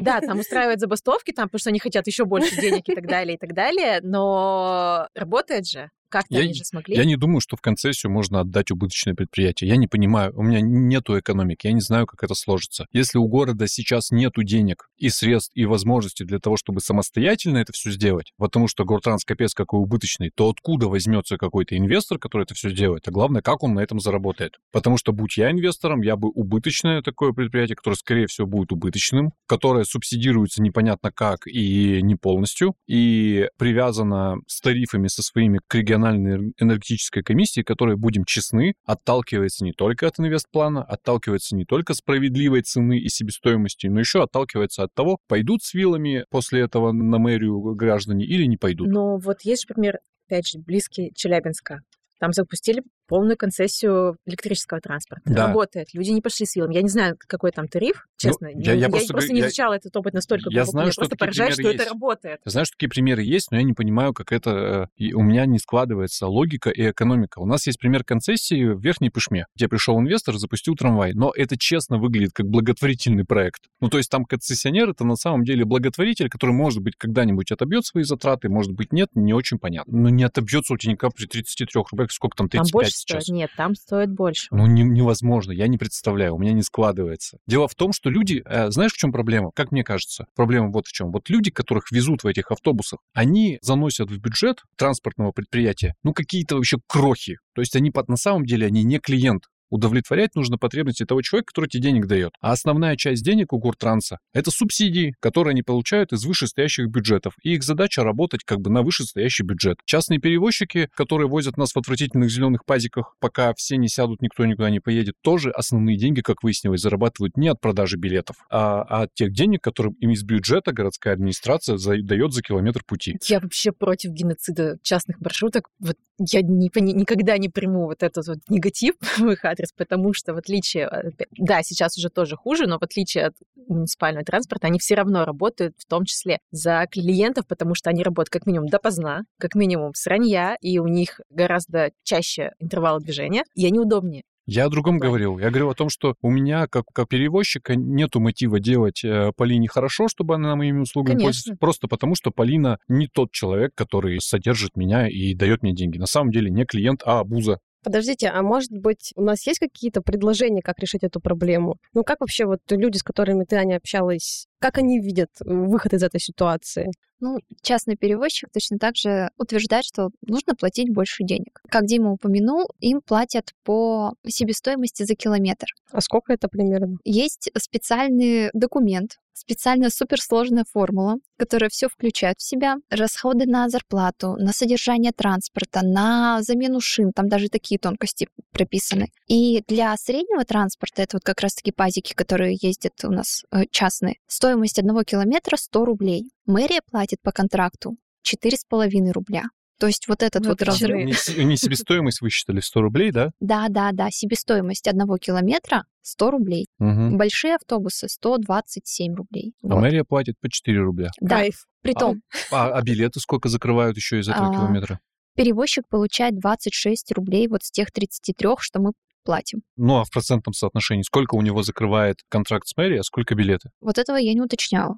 Да, 0.00 0.20
там 0.20 0.38
устраивают 0.40 0.80
забастовки, 0.80 1.32
там, 1.32 1.48
потому 1.48 1.58
что 1.58 1.70
они 1.70 1.80
хотят 1.80 2.06
еще 2.06 2.24
больше 2.24 2.58
денег 2.58 2.88
и 2.88 2.94
так 2.94 3.06
далее, 3.06 3.34
и 3.34 3.38
так 3.38 3.52
далее, 3.52 4.00
но 4.02 5.08
работает 5.14 5.66
же. 5.66 5.90
Как-то 6.14 6.36
я, 6.36 6.42
они 6.42 6.54
же 6.54 6.64
смогли. 6.64 6.94
Я 6.94 7.04
не 7.06 7.16
думаю, 7.16 7.40
что 7.40 7.56
в 7.56 7.60
концессию 7.60 8.12
можно 8.12 8.38
отдать 8.38 8.70
убыточное 8.70 9.14
предприятие. 9.14 9.68
Я 9.68 9.74
не 9.74 9.88
понимаю, 9.88 10.32
у 10.36 10.44
меня 10.44 10.60
нету 10.60 11.18
экономики, 11.18 11.66
я 11.66 11.72
не 11.72 11.80
знаю, 11.80 12.06
как 12.06 12.22
это 12.22 12.36
сложится. 12.36 12.86
Если 12.92 13.18
у 13.18 13.26
города 13.26 13.66
сейчас 13.66 14.12
нету 14.12 14.44
денег 14.44 14.90
и 14.96 15.08
средств, 15.08 15.50
и 15.56 15.64
возможностей 15.64 16.22
для 16.24 16.38
того, 16.38 16.56
чтобы 16.56 16.80
самостоятельно 16.80 17.58
это 17.58 17.72
все 17.72 17.90
сделать, 17.90 18.32
потому 18.36 18.68
что 18.68 18.84
Гортранс 18.84 19.24
капец 19.24 19.54
какой 19.54 19.80
убыточный, 19.80 20.30
то 20.32 20.48
откуда 20.48 20.86
возьмется 20.86 21.36
какой-то 21.36 21.76
инвестор, 21.76 22.20
который 22.20 22.44
это 22.44 22.54
все 22.54 22.70
сделает? 22.70 23.08
А 23.08 23.10
главное, 23.10 23.42
как 23.42 23.64
он 23.64 23.74
на 23.74 23.80
этом 23.80 23.98
заработает? 23.98 24.58
Потому 24.70 24.98
что, 24.98 25.12
будь 25.12 25.36
я 25.36 25.50
инвестором, 25.50 26.00
я 26.02 26.14
бы 26.14 26.28
убыточное 26.28 27.02
такое 27.02 27.32
предприятие, 27.32 27.74
которое, 27.74 27.96
скорее 27.96 28.28
всего, 28.28 28.46
будет 28.46 28.70
убыточным, 28.70 29.32
которое 29.48 29.82
субсидируется 29.82 30.62
непонятно 30.62 31.10
как 31.10 31.48
и 31.48 32.00
не 32.02 32.14
полностью, 32.14 32.76
и 32.86 33.48
привязано 33.58 34.36
с 34.46 34.60
тарифами 34.60 35.08
со 35.08 35.20
своими 35.20 35.58
к 35.66 35.74
региональным 35.74 36.03
Национальной 36.04 36.52
энергетической 36.58 37.22
комиссии, 37.22 37.62
которая, 37.62 37.96
будем 37.96 38.24
честны, 38.24 38.74
отталкивается 38.84 39.64
не 39.64 39.72
только 39.72 40.06
от 40.06 40.18
инвестплана, 40.18 40.82
отталкивается 40.82 41.56
не 41.56 41.64
только 41.64 41.94
справедливой 41.94 42.62
цены 42.62 42.98
и 42.98 43.08
себестоимости, 43.08 43.86
но 43.86 44.00
еще 44.00 44.22
отталкивается 44.22 44.82
от 44.82 44.94
того, 44.94 45.18
пойдут 45.28 45.62
с 45.62 45.72
вилами 45.72 46.26
после 46.30 46.60
этого 46.60 46.92
на 46.92 47.18
мэрию 47.18 47.58
граждане 47.74 48.26
или 48.26 48.44
не 48.44 48.56
пойдут. 48.56 48.88
Но 48.88 49.16
вот 49.16 49.42
есть 49.42 49.62
же 49.62 49.74
пример, 49.74 49.98
опять 50.26 50.48
же, 50.48 50.58
близкий 50.58 51.10
Челябинска. 51.14 51.80
Там 52.20 52.32
запустили 52.32 52.82
полную 53.06 53.36
концессию 53.36 54.16
электрического 54.26 54.80
транспорта. 54.80 55.22
Да. 55.26 55.48
Работает. 55.48 55.88
Люди 55.94 56.10
не 56.10 56.20
пошли 56.20 56.46
с 56.46 56.56
вилом. 56.56 56.70
Я 56.70 56.82
не 56.82 56.88
знаю, 56.88 57.16
какой 57.26 57.50
там 57.52 57.68
тариф, 57.68 58.06
честно. 58.16 58.48
Ну, 58.52 58.60
я- 58.60 58.72
я 58.74 58.88
просто 58.88 59.12
просто 59.12 59.28
говорю, 59.28 59.34
не 59.34 59.40
я- 59.40 59.46
изучала 59.48 59.74
этот 59.74 59.96
опыт 59.96 60.14
настолько 60.14 60.48
я 60.50 60.62
глубоко. 60.62 60.70
знаю, 60.70 60.84
Меня 60.86 60.92
что 60.92 61.00
просто 61.02 61.16
поражает, 61.16 61.52
что 61.52 61.56
примеры 61.62 61.74
это 61.76 61.82
есть. 61.84 61.92
работает. 61.92 62.40
Ты 62.44 62.50
знаешь, 62.50 62.70
такие 62.70 62.88
примеры 62.88 63.22
есть, 63.22 63.50
но 63.50 63.58
я 63.58 63.62
не 63.62 63.72
понимаю, 63.72 64.12
как 64.12 64.32
это... 64.32 64.50
э, 64.50 64.86
и 64.96 65.12
у 65.12 65.22
меня 65.22 65.46
не 65.46 65.58
складывается 65.58 66.26
логика 66.26 66.70
и 66.70 66.90
экономика. 66.90 67.38
У 67.40 67.46
нас 67.46 67.66
есть 67.66 67.78
пример 67.78 68.04
концессии 68.04 68.64
в 68.72 68.80
Верхней 68.80 69.10
Пышме, 69.10 69.46
где 69.56 69.68
пришел 69.68 69.98
инвестор, 69.98 70.36
запустил 70.36 70.74
трамвай. 70.74 71.12
Но 71.14 71.32
это 71.34 71.56
честно 71.58 71.98
выглядит 71.98 72.32
как 72.32 72.46
благотворительный 72.46 73.24
проект. 73.24 73.62
Ну, 73.80 73.88
то 73.88 73.98
есть 73.98 74.10
там 74.10 74.24
концессионер— 74.24 74.90
это 74.90 75.04
на 75.04 75.16
самом 75.16 75.44
деле 75.44 75.64
благотворитель, 75.64 76.28
который, 76.28 76.52
может 76.52 76.82
быть, 76.82 76.94
когда-нибудь 76.96 77.52
отобьет 77.52 77.84
свои 77.84 78.04
затраты, 78.04 78.48
может 78.48 78.72
быть, 78.72 78.92
нет, 78.92 79.08
не 79.14 79.32
очень 79.32 79.58
понятно. 79.58 79.96
Но 79.96 80.08
не 80.08 80.24
отобьется 80.24 80.74
у 80.74 80.76
тебя 80.76 80.96
при 81.14 81.26
33 81.26 81.84
рублях, 81.90 82.10
сколько 82.12 82.36
там, 82.36 82.48
Там 82.48 82.64
35 82.94 82.94
больше 82.94 82.98
сейчас. 83.00 83.22
стоит. 83.24 83.34
Нет, 83.36 83.50
там 83.56 83.74
стоит 83.74 84.10
больше. 84.12 84.46
Ну, 84.50 84.66
не- 84.66 84.82
невозможно, 84.82 85.52
я 85.52 85.66
не 85.68 85.78
представляю, 85.78 86.34
у 86.34 86.38
меня 86.38 86.52
не 86.52 86.62
складывается. 86.62 87.38
Дело 87.46 87.68
в 87.68 87.74
том, 87.74 87.92
что 87.92 88.10
люди, 88.10 88.42
э, 88.44 88.70
знаешь, 88.70 88.92
в 88.92 88.96
чем 88.96 89.12
проблема? 89.12 89.50
Как 89.54 89.72
мне 89.72 89.84
кажется, 89.84 90.26
проблема 90.34 90.70
вот 90.70 90.86
в 90.86 90.92
чем. 90.92 91.10
Вот 91.12 91.28
люди, 91.28 91.50
которых 91.50 91.90
везут 91.90 92.24
в 92.24 92.26
этих 92.26 92.50
автобусах, 92.50 93.00
они 93.12 93.58
заносят 93.62 94.10
в 94.10 94.18
бюджет 94.18 94.62
транспортного 94.76 95.32
предприятия, 95.32 95.94
ну, 96.02 96.12
какие-то 96.12 96.56
вообще 96.56 96.78
крохи. 96.86 97.38
То 97.54 97.60
есть 97.60 97.76
они 97.76 97.90
на 98.08 98.16
самом 98.16 98.44
деле, 98.44 98.66
они 98.66 98.82
не 98.84 98.98
клиент. 98.98 99.44
Удовлетворять 99.70 100.34
нужно 100.34 100.58
потребности 100.58 101.04
того 101.04 101.22
человека, 101.22 101.46
который 101.52 101.68
тебе 101.68 101.82
денег 101.82 102.06
дает. 102.06 102.32
А 102.40 102.52
основная 102.52 102.96
часть 102.96 103.24
денег 103.24 103.52
у 103.52 103.58
Гуртранса– 103.58 104.18
это 104.32 104.50
субсидии, 104.50 105.14
которые 105.20 105.52
они 105.52 105.62
получают 105.62 106.12
из 106.12 106.24
вышестоящих 106.24 106.88
бюджетов. 106.88 107.34
И 107.42 107.54
их 107.54 107.62
задача 107.62 108.02
работать 108.02 108.44
как 108.44 108.60
бы 108.60 108.70
на 108.70 108.82
вышестоящий 108.82 109.44
бюджет. 109.44 109.78
Частные 109.84 110.20
перевозчики, 110.20 110.88
которые 110.94 111.28
возят 111.28 111.56
нас 111.56 111.72
в 111.72 111.78
отвратительных 111.78 112.30
зеленых 112.30 112.64
пазиках, 112.64 113.16
пока 113.20 113.52
все 113.56 113.76
не 113.76 113.88
сядут, 113.88 114.22
никто 114.22 114.44
никуда 114.44 114.70
не 114.70 114.80
поедет, 114.80 115.14
тоже 115.22 115.50
основные 115.50 115.96
деньги, 115.96 116.20
как 116.20 116.42
выяснилось, 116.42 116.80
зарабатывают 116.80 117.36
не 117.36 117.48
от 117.48 117.60
продажи 117.60 117.96
билетов, 117.96 118.36
а 118.50 118.82
от 118.82 119.14
тех 119.14 119.32
денег, 119.32 119.62
которые 119.62 119.94
им 120.00 120.10
из 120.10 120.22
бюджета 120.22 120.72
городская 120.72 121.14
администрация 121.14 121.78
дает 122.02 122.32
за 122.32 122.42
километр 122.42 122.82
пути. 122.86 123.16
Я 123.24 123.40
вообще 123.40 123.72
против 123.72 124.10
геноцида 124.10 124.78
частных 124.82 125.20
маршруток. 125.20 125.68
Вот 125.78 125.96
я 126.18 126.42
не 126.42 126.70
никогда 126.74 127.38
не 127.38 127.48
приму 127.48 127.86
вот 127.86 128.02
этот 128.02 128.26
вот 128.26 128.38
негатив 128.48 128.94
в 129.18 129.28
их 129.30 129.44
адрес, 129.54 129.72
потому 129.76 130.12
что 130.12 130.34
в 130.34 130.36
отличие, 130.36 130.86
от- 130.86 131.14
да, 131.38 131.62
сейчас 131.62 131.96
уже 131.96 132.10
тоже 132.10 132.36
хуже, 132.36 132.66
но 132.66 132.78
в 132.78 132.82
отличие 132.82 133.26
от 133.26 133.34
муниципального 133.68 134.24
транспорта, 134.24 134.66
они 134.66 134.78
все 134.78 134.94
равно 134.94 135.24
работают 135.24 135.74
в 135.78 135.86
том 135.86 136.04
числе 136.04 136.38
за 136.50 136.86
клиентов, 136.90 137.46
потому 137.46 137.74
что 137.74 137.90
они 137.90 138.02
работают 138.02 138.30
как 138.30 138.46
минимум 138.46 138.68
допоздна, 138.68 139.22
как 139.38 139.54
минимум 139.54 139.92
с 139.94 140.06
ранья, 140.06 140.56
и 140.60 140.78
у 140.78 140.86
них 140.86 141.20
гораздо 141.30 141.90
чаще 142.02 142.52
интервалы 142.58 143.00
движения, 143.00 143.44
и 143.54 143.66
они 143.66 143.78
удобнее. 143.78 144.22
Я 144.46 144.66
о 144.66 144.68
другом 144.68 144.98
Да. 144.98 145.06
говорил. 145.06 145.38
Я 145.38 145.48
говорил 145.48 145.70
о 145.70 145.74
том, 145.74 145.88
что 145.88 146.16
у 146.20 146.28
меня, 146.30 146.66
как, 146.66 146.84
как 146.92 147.08
перевозчика, 147.08 147.76
нету 147.76 148.20
мотива 148.20 148.60
делать 148.60 149.02
э, 149.02 149.32
Полине 149.34 149.68
хорошо, 149.68 150.06
чтобы 150.06 150.34
она 150.34 150.54
моими 150.54 150.80
услугами 150.80 151.14
Конечно. 151.16 151.28
пользовалась. 151.28 151.58
Просто 151.60 151.88
потому, 151.88 152.14
что 152.14 152.30
Полина 152.30 152.78
не 152.86 153.06
тот 153.06 153.32
человек, 153.32 153.72
который 153.74 154.20
содержит 154.20 154.76
меня 154.76 155.08
и 155.08 155.34
дает 155.34 155.62
мне 155.62 155.72
деньги. 155.72 155.96
На 155.96 156.04
самом 156.04 156.30
деле 156.30 156.50
не 156.50 156.66
клиент, 156.66 157.00
а 157.06 157.20
абуза. 157.20 157.58
Подождите, 157.84 158.28
а 158.28 158.42
может 158.42 158.72
быть, 158.72 159.12
у 159.14 159.22
нас 159.22 159.46
есть 159.46 159.60
какие-то 159.60 160.00
предложения, 160.00 160.62
как 160.62 160.78
решить 160.78 161.04
эту 161.04 161.20
проблему? 161.20 161.76
Ну, 161.92 162.02
как 162.02 162.20
вообще 162.20 162.46
вот 162.46 162.60
люди, 162.70 162.96
с 162.96 163.02
которыми 163.02 163.44
ты, 163.44 163.56
Аня, 163.56 163.76
общалась, 163.76 164.46
как 164.58 164.78
они 164.78 164.98
видят 164.98 165.28
э, 165.40 165.44
выход 165.46 165.92
из 165.92 166.02
этой 166.02 166.18
ситуации? 166.18 166.90
Ну, 167.20 167.38
частный 167.62 167.96
перевозчик 167.96 168.48
точно 168.52 168.78
так 168.78 168.96
же 168.96 169.28
утверждает, 169.36 169.84
что 169.84 170.08
нужно 170.26 170.54
платить 170.54 170.92
больше 170.92 171.24
денег. 171.24 171.60
Как 171.68 171.84
Дима 171.84 172.12
упомянул, 172.12 172.66
им 172.80 173.00
платят 173.00 173.52
по 173.64 174.14
себестоимости 174.26 175.02
за 175.02 175.14
километр. 175.14 175.66
А 175.92 176.00
сколько 176.00 176.32
это 176.32 176.48
примерно? 176.48 176.96
Есть 177.04 177.50
специальный 177.56 178.50
документ, 178.54 179.18
специальная 179.34 179.90
суперсложная 179.90 180.64
формула, 180.72 181.16
которая 181.38 181.68
все 181.68 181.88
включает 181.88 182.38
в 182.38 182.42
себя. 182.42 182.76
Расходы 182.90 183.46
на 183.46 183.68
зарплату, 183.68 184.36
на 184.38 184.52
содержание 184.52 185.12
транспорта, 185.12 185.80
на 185.82 186.42
замену 186.42 186.80
шин, 186.80 187.12
там 187.12 187.28
даже 187.28 187.48
такие 187.48 187.78
тонкости 187.78 188.28
прописаны. 188.52 189.08
И 189.28 189.62
для 189.68 189.96
среднего 189.96 190.44
транспорта, 190.44 191.02
это 191.02 191.16
вот 191.16 191.24
как 191.24 191.40
раз-таки 191.40 191.72
пазики, 191.72 192.14
которые 192.14 192.56
ездят 192.60 192.92
у 193.04 193.10
нас 193.10 193.44
э, 193.50 193.64
частные, 193.70 194.16
стоимость 194.26 194.78
одного 194.78 195.02
километра 195.02 195.56
100 195.56 195.84
рублей. 195.84 196.30
Мэрия 196.46 196.80
платит 196.90 197.20
по 197.22 197.32
контракту 197.32 197.96
4,5 198.24 199.12
рубля. 199.12 199.44
То 199.80 199.86
есть 199.88 200.06
вот 200.08 200.22
этот 200.22 200.42
Ну, 200.44 200.50
вот 200.50 200.62
разрыв. 200.62 201.18
с- 201.18 201.36
не 201.36 201.56
себестоимость 201.56 202.20
высчитали 202.20 202.60
100 202.60 202.80
рублей, 202.80 203.10
да? 203.10 203.30
Да, 203.40 203.66
да, 203.68 203.90
да, 203.92 204.08
себестоимость 204.10 204.86
одного 204.86 205.18
километра 205.18 205.84
100 206.02 206.30
рублей. 206.30 206.66
Мгм. 206.78 207.16
Большие 207.16 207.56
автобусы 207.56 208.08
127 208.08 209.14
рублей. 209.14 209.52
А 209.62 209.68
Вот. 209.68 209.80
мэрия 209.80 210.04
платит 210.04 210.36
по 210.40 210.48
4 210.48 210.78
рубля. 210.80 211.10
Да. 211.20 211.36
Кайф. 211.38 211.66
Притом, 211.82 212.22
А, 212.50 212.68
а 212.70 212.82
билеты 212.82 213.20
сколько 213.20 213.48
закрывают 213.48 213.96
еще 213.96 214.18
из 214.20 214.28
этого 214.28 214.48
А, 214.48 214.54
километра? 214.54 215.00
перевозчик 215.36 215.84
получает 215.88 216.38
26 216.38 217.12
рублей 217.12 217.48
вот 217.48 217.62
с 217.64 217.70
тех 217.70 217.90
33, 217.90 218.60
что 218.60 218.80
мы 218.80 218.92
платим. 219.24 219.60
Ну, 219.76 219.96
а 219.98 220.04
в 220.04 220.10
процентном 220.10 220.52
соотношении 220.54 221.02
сколько 221.02 221.34
у 221.34 221.42
него 221.42 221.62
закрывает 221.62 222.16
контракт 222.28 222.68
с 222.68 222.76
мэрией, 222.76 223.00
а 223.00 223.02
сколько 223.02 223.34
билеты? 223.34 223.70
Вот 223.80 223.98
этого 223.98 224.16
я 224.16 224.32
не 224.34 224.40
уточняла. 224.40 224.96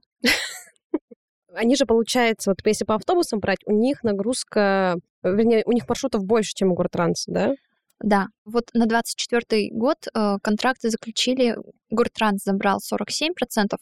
Они 1.57 1.77
же, 1.77 1.87
получается, 1.87 2.51
вот 2.51 2.59
если 2.65 2.85
по 2.85 2.95
автобусам 2.95 3.41
брать, 3.41 3.61
у 3.67 3.73
них 3.73 4.03
нагрузка, 4.03 4.97
э, 5.23 5.31
вернее, 5.31 5.63
у 5.67 5.73
них 5.73 5.89
маршрутов 5.89 6.25
больше, 6.25 6.53
чем 6.55 6.73
у 6.73 6.75
Гортранса, 6.75 7.31
да? 7.33 7.55
Да, 8.01 8.27
вот 8.45 8.69
на 8.75 8.87
24 8.87 9.71
год 9.73 9.97
э, 10.13 10.37
контракты 10.43 10.91
заключили, 10.91 11.57
Гортранс 11.91 12.45
забрал 12.45 12.79
47% 12.79 13.31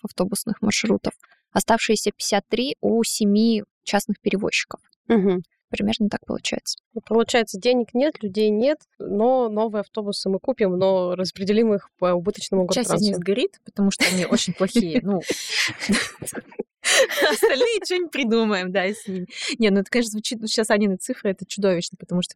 автобусных 0.02 0.62
маршрутов, 0.62 1.14
оставшиеся 1.52 2.12
53 2.12 2.76
у 2.80 3.02
семи 3.02 3.64
частных 3.82 4.20
перевозчиков. 4.20 4.80
Угу. 5.08 5.42
Примерно 5.70 6.08
так 6.08 6.20
получается. 6.24 6.78
Получается, 7.06 7.58
денег 7.58 7.88
нет, 7.94 8.22
людей 8.22 8.50
нет, 8.50 8.78
но 9.00 9.48
новые 9.48 9.80
автобусы 9.80 10.28
мы 10.28 10.38
купим, 10.38 10.78
но 10.78 11.16
распределим 11.16 11.74
их 11.74 11.90
по 11.98 12.12
убыточному 12.12 12.68
Часть 12.68 12.86
из 12.86 12.90
Гортрансу. 12.90 13.04
них 13.04 13.16
сгорит, 13.16 13.60
потому 13.64 13.90
что 13.90 14.04
они 14.06 14.24
очень 14.26 14.54
плохие. 14.54 15.00
Ну, 15.02 15.20
остальные 17.30 17.80
что-нибудь 17.84 18.10
придумаем, 18.12 18.72
да, 18.72 18.84
с 18.86 19.06
ними. 19.06 19.26
Не, 19.58 19.70
ну 19.70 19.80
это, 19.80 19.90
конечно, 19.90 20.10
звучит, 20.12 20.40
ну, 20.40 20.46
сейчас 20.46 20.70
Анины 20.70 20.96
цифры, 20.96 21.30
это 21.30 21.44
чудовищно, 21.46 21.96
потому 21.98 22.22
что, 22.22 22.34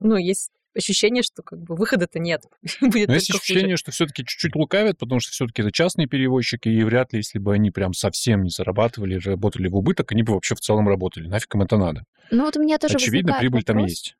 ну, 0.00 0.16
есть 0.16 0.50
ощущение, 0.74 1.22
что 1.22 1.42
как 1.42 1.58
бы 1.62 1.74
выхода-то 1.74 2.18
нет. 2.18 2.42
Будет 2.82 3.08
Но 3.08 3.14
есть 3.14 3.28
только 3.28 3.40
хуже. 3.40 3.52
ощущение, 3.54 3.76
что 3.76 3.92
все-таки 3.92 4.24
чуть-чуть 4.26 4.54
лукавят, 4.54 4.98
потому 4.98 5.20
что 5.20 5.32
все-таки 5.32 5.62
это 5.62 5.72
частные 5.72 6.06
перевозчики, 6.06 6.68
и 6.68 6.82
вряд 6.84 7.12
ли, 7.14 7.20
если 7.20 7.38
бы 7.38 7.54
они 7.54 7.70
прям 7.70 7.94
совсем 7.94 8.42
не 8.42 8.50
зарабатывали, 8.50 9.18
работали 9.24 9.68
в 9.68 9.76
убыток, 9.76 10.12
они 10.12 10.22
бы 10.22 10.34
вообще 10.34 10.54
в 10.54 10.60
целом 10.60 10.86
работали. 10.88 11.28
Нафиг 11.28 11.54
им 11.54 11.62
это 11.62 11.78
надо? 11.78 12.04
Ну 12.30 12.44
вот 12.44 12.56
у 12.58 12.62
меня 12.62 12.78
тоже 12.78 12.96
Очевидно, 12.96 13.36
прибыль 13.38 13.62
там 13.62 13.76
вопрос, 13.76 13.90
есть. 13.90 14.16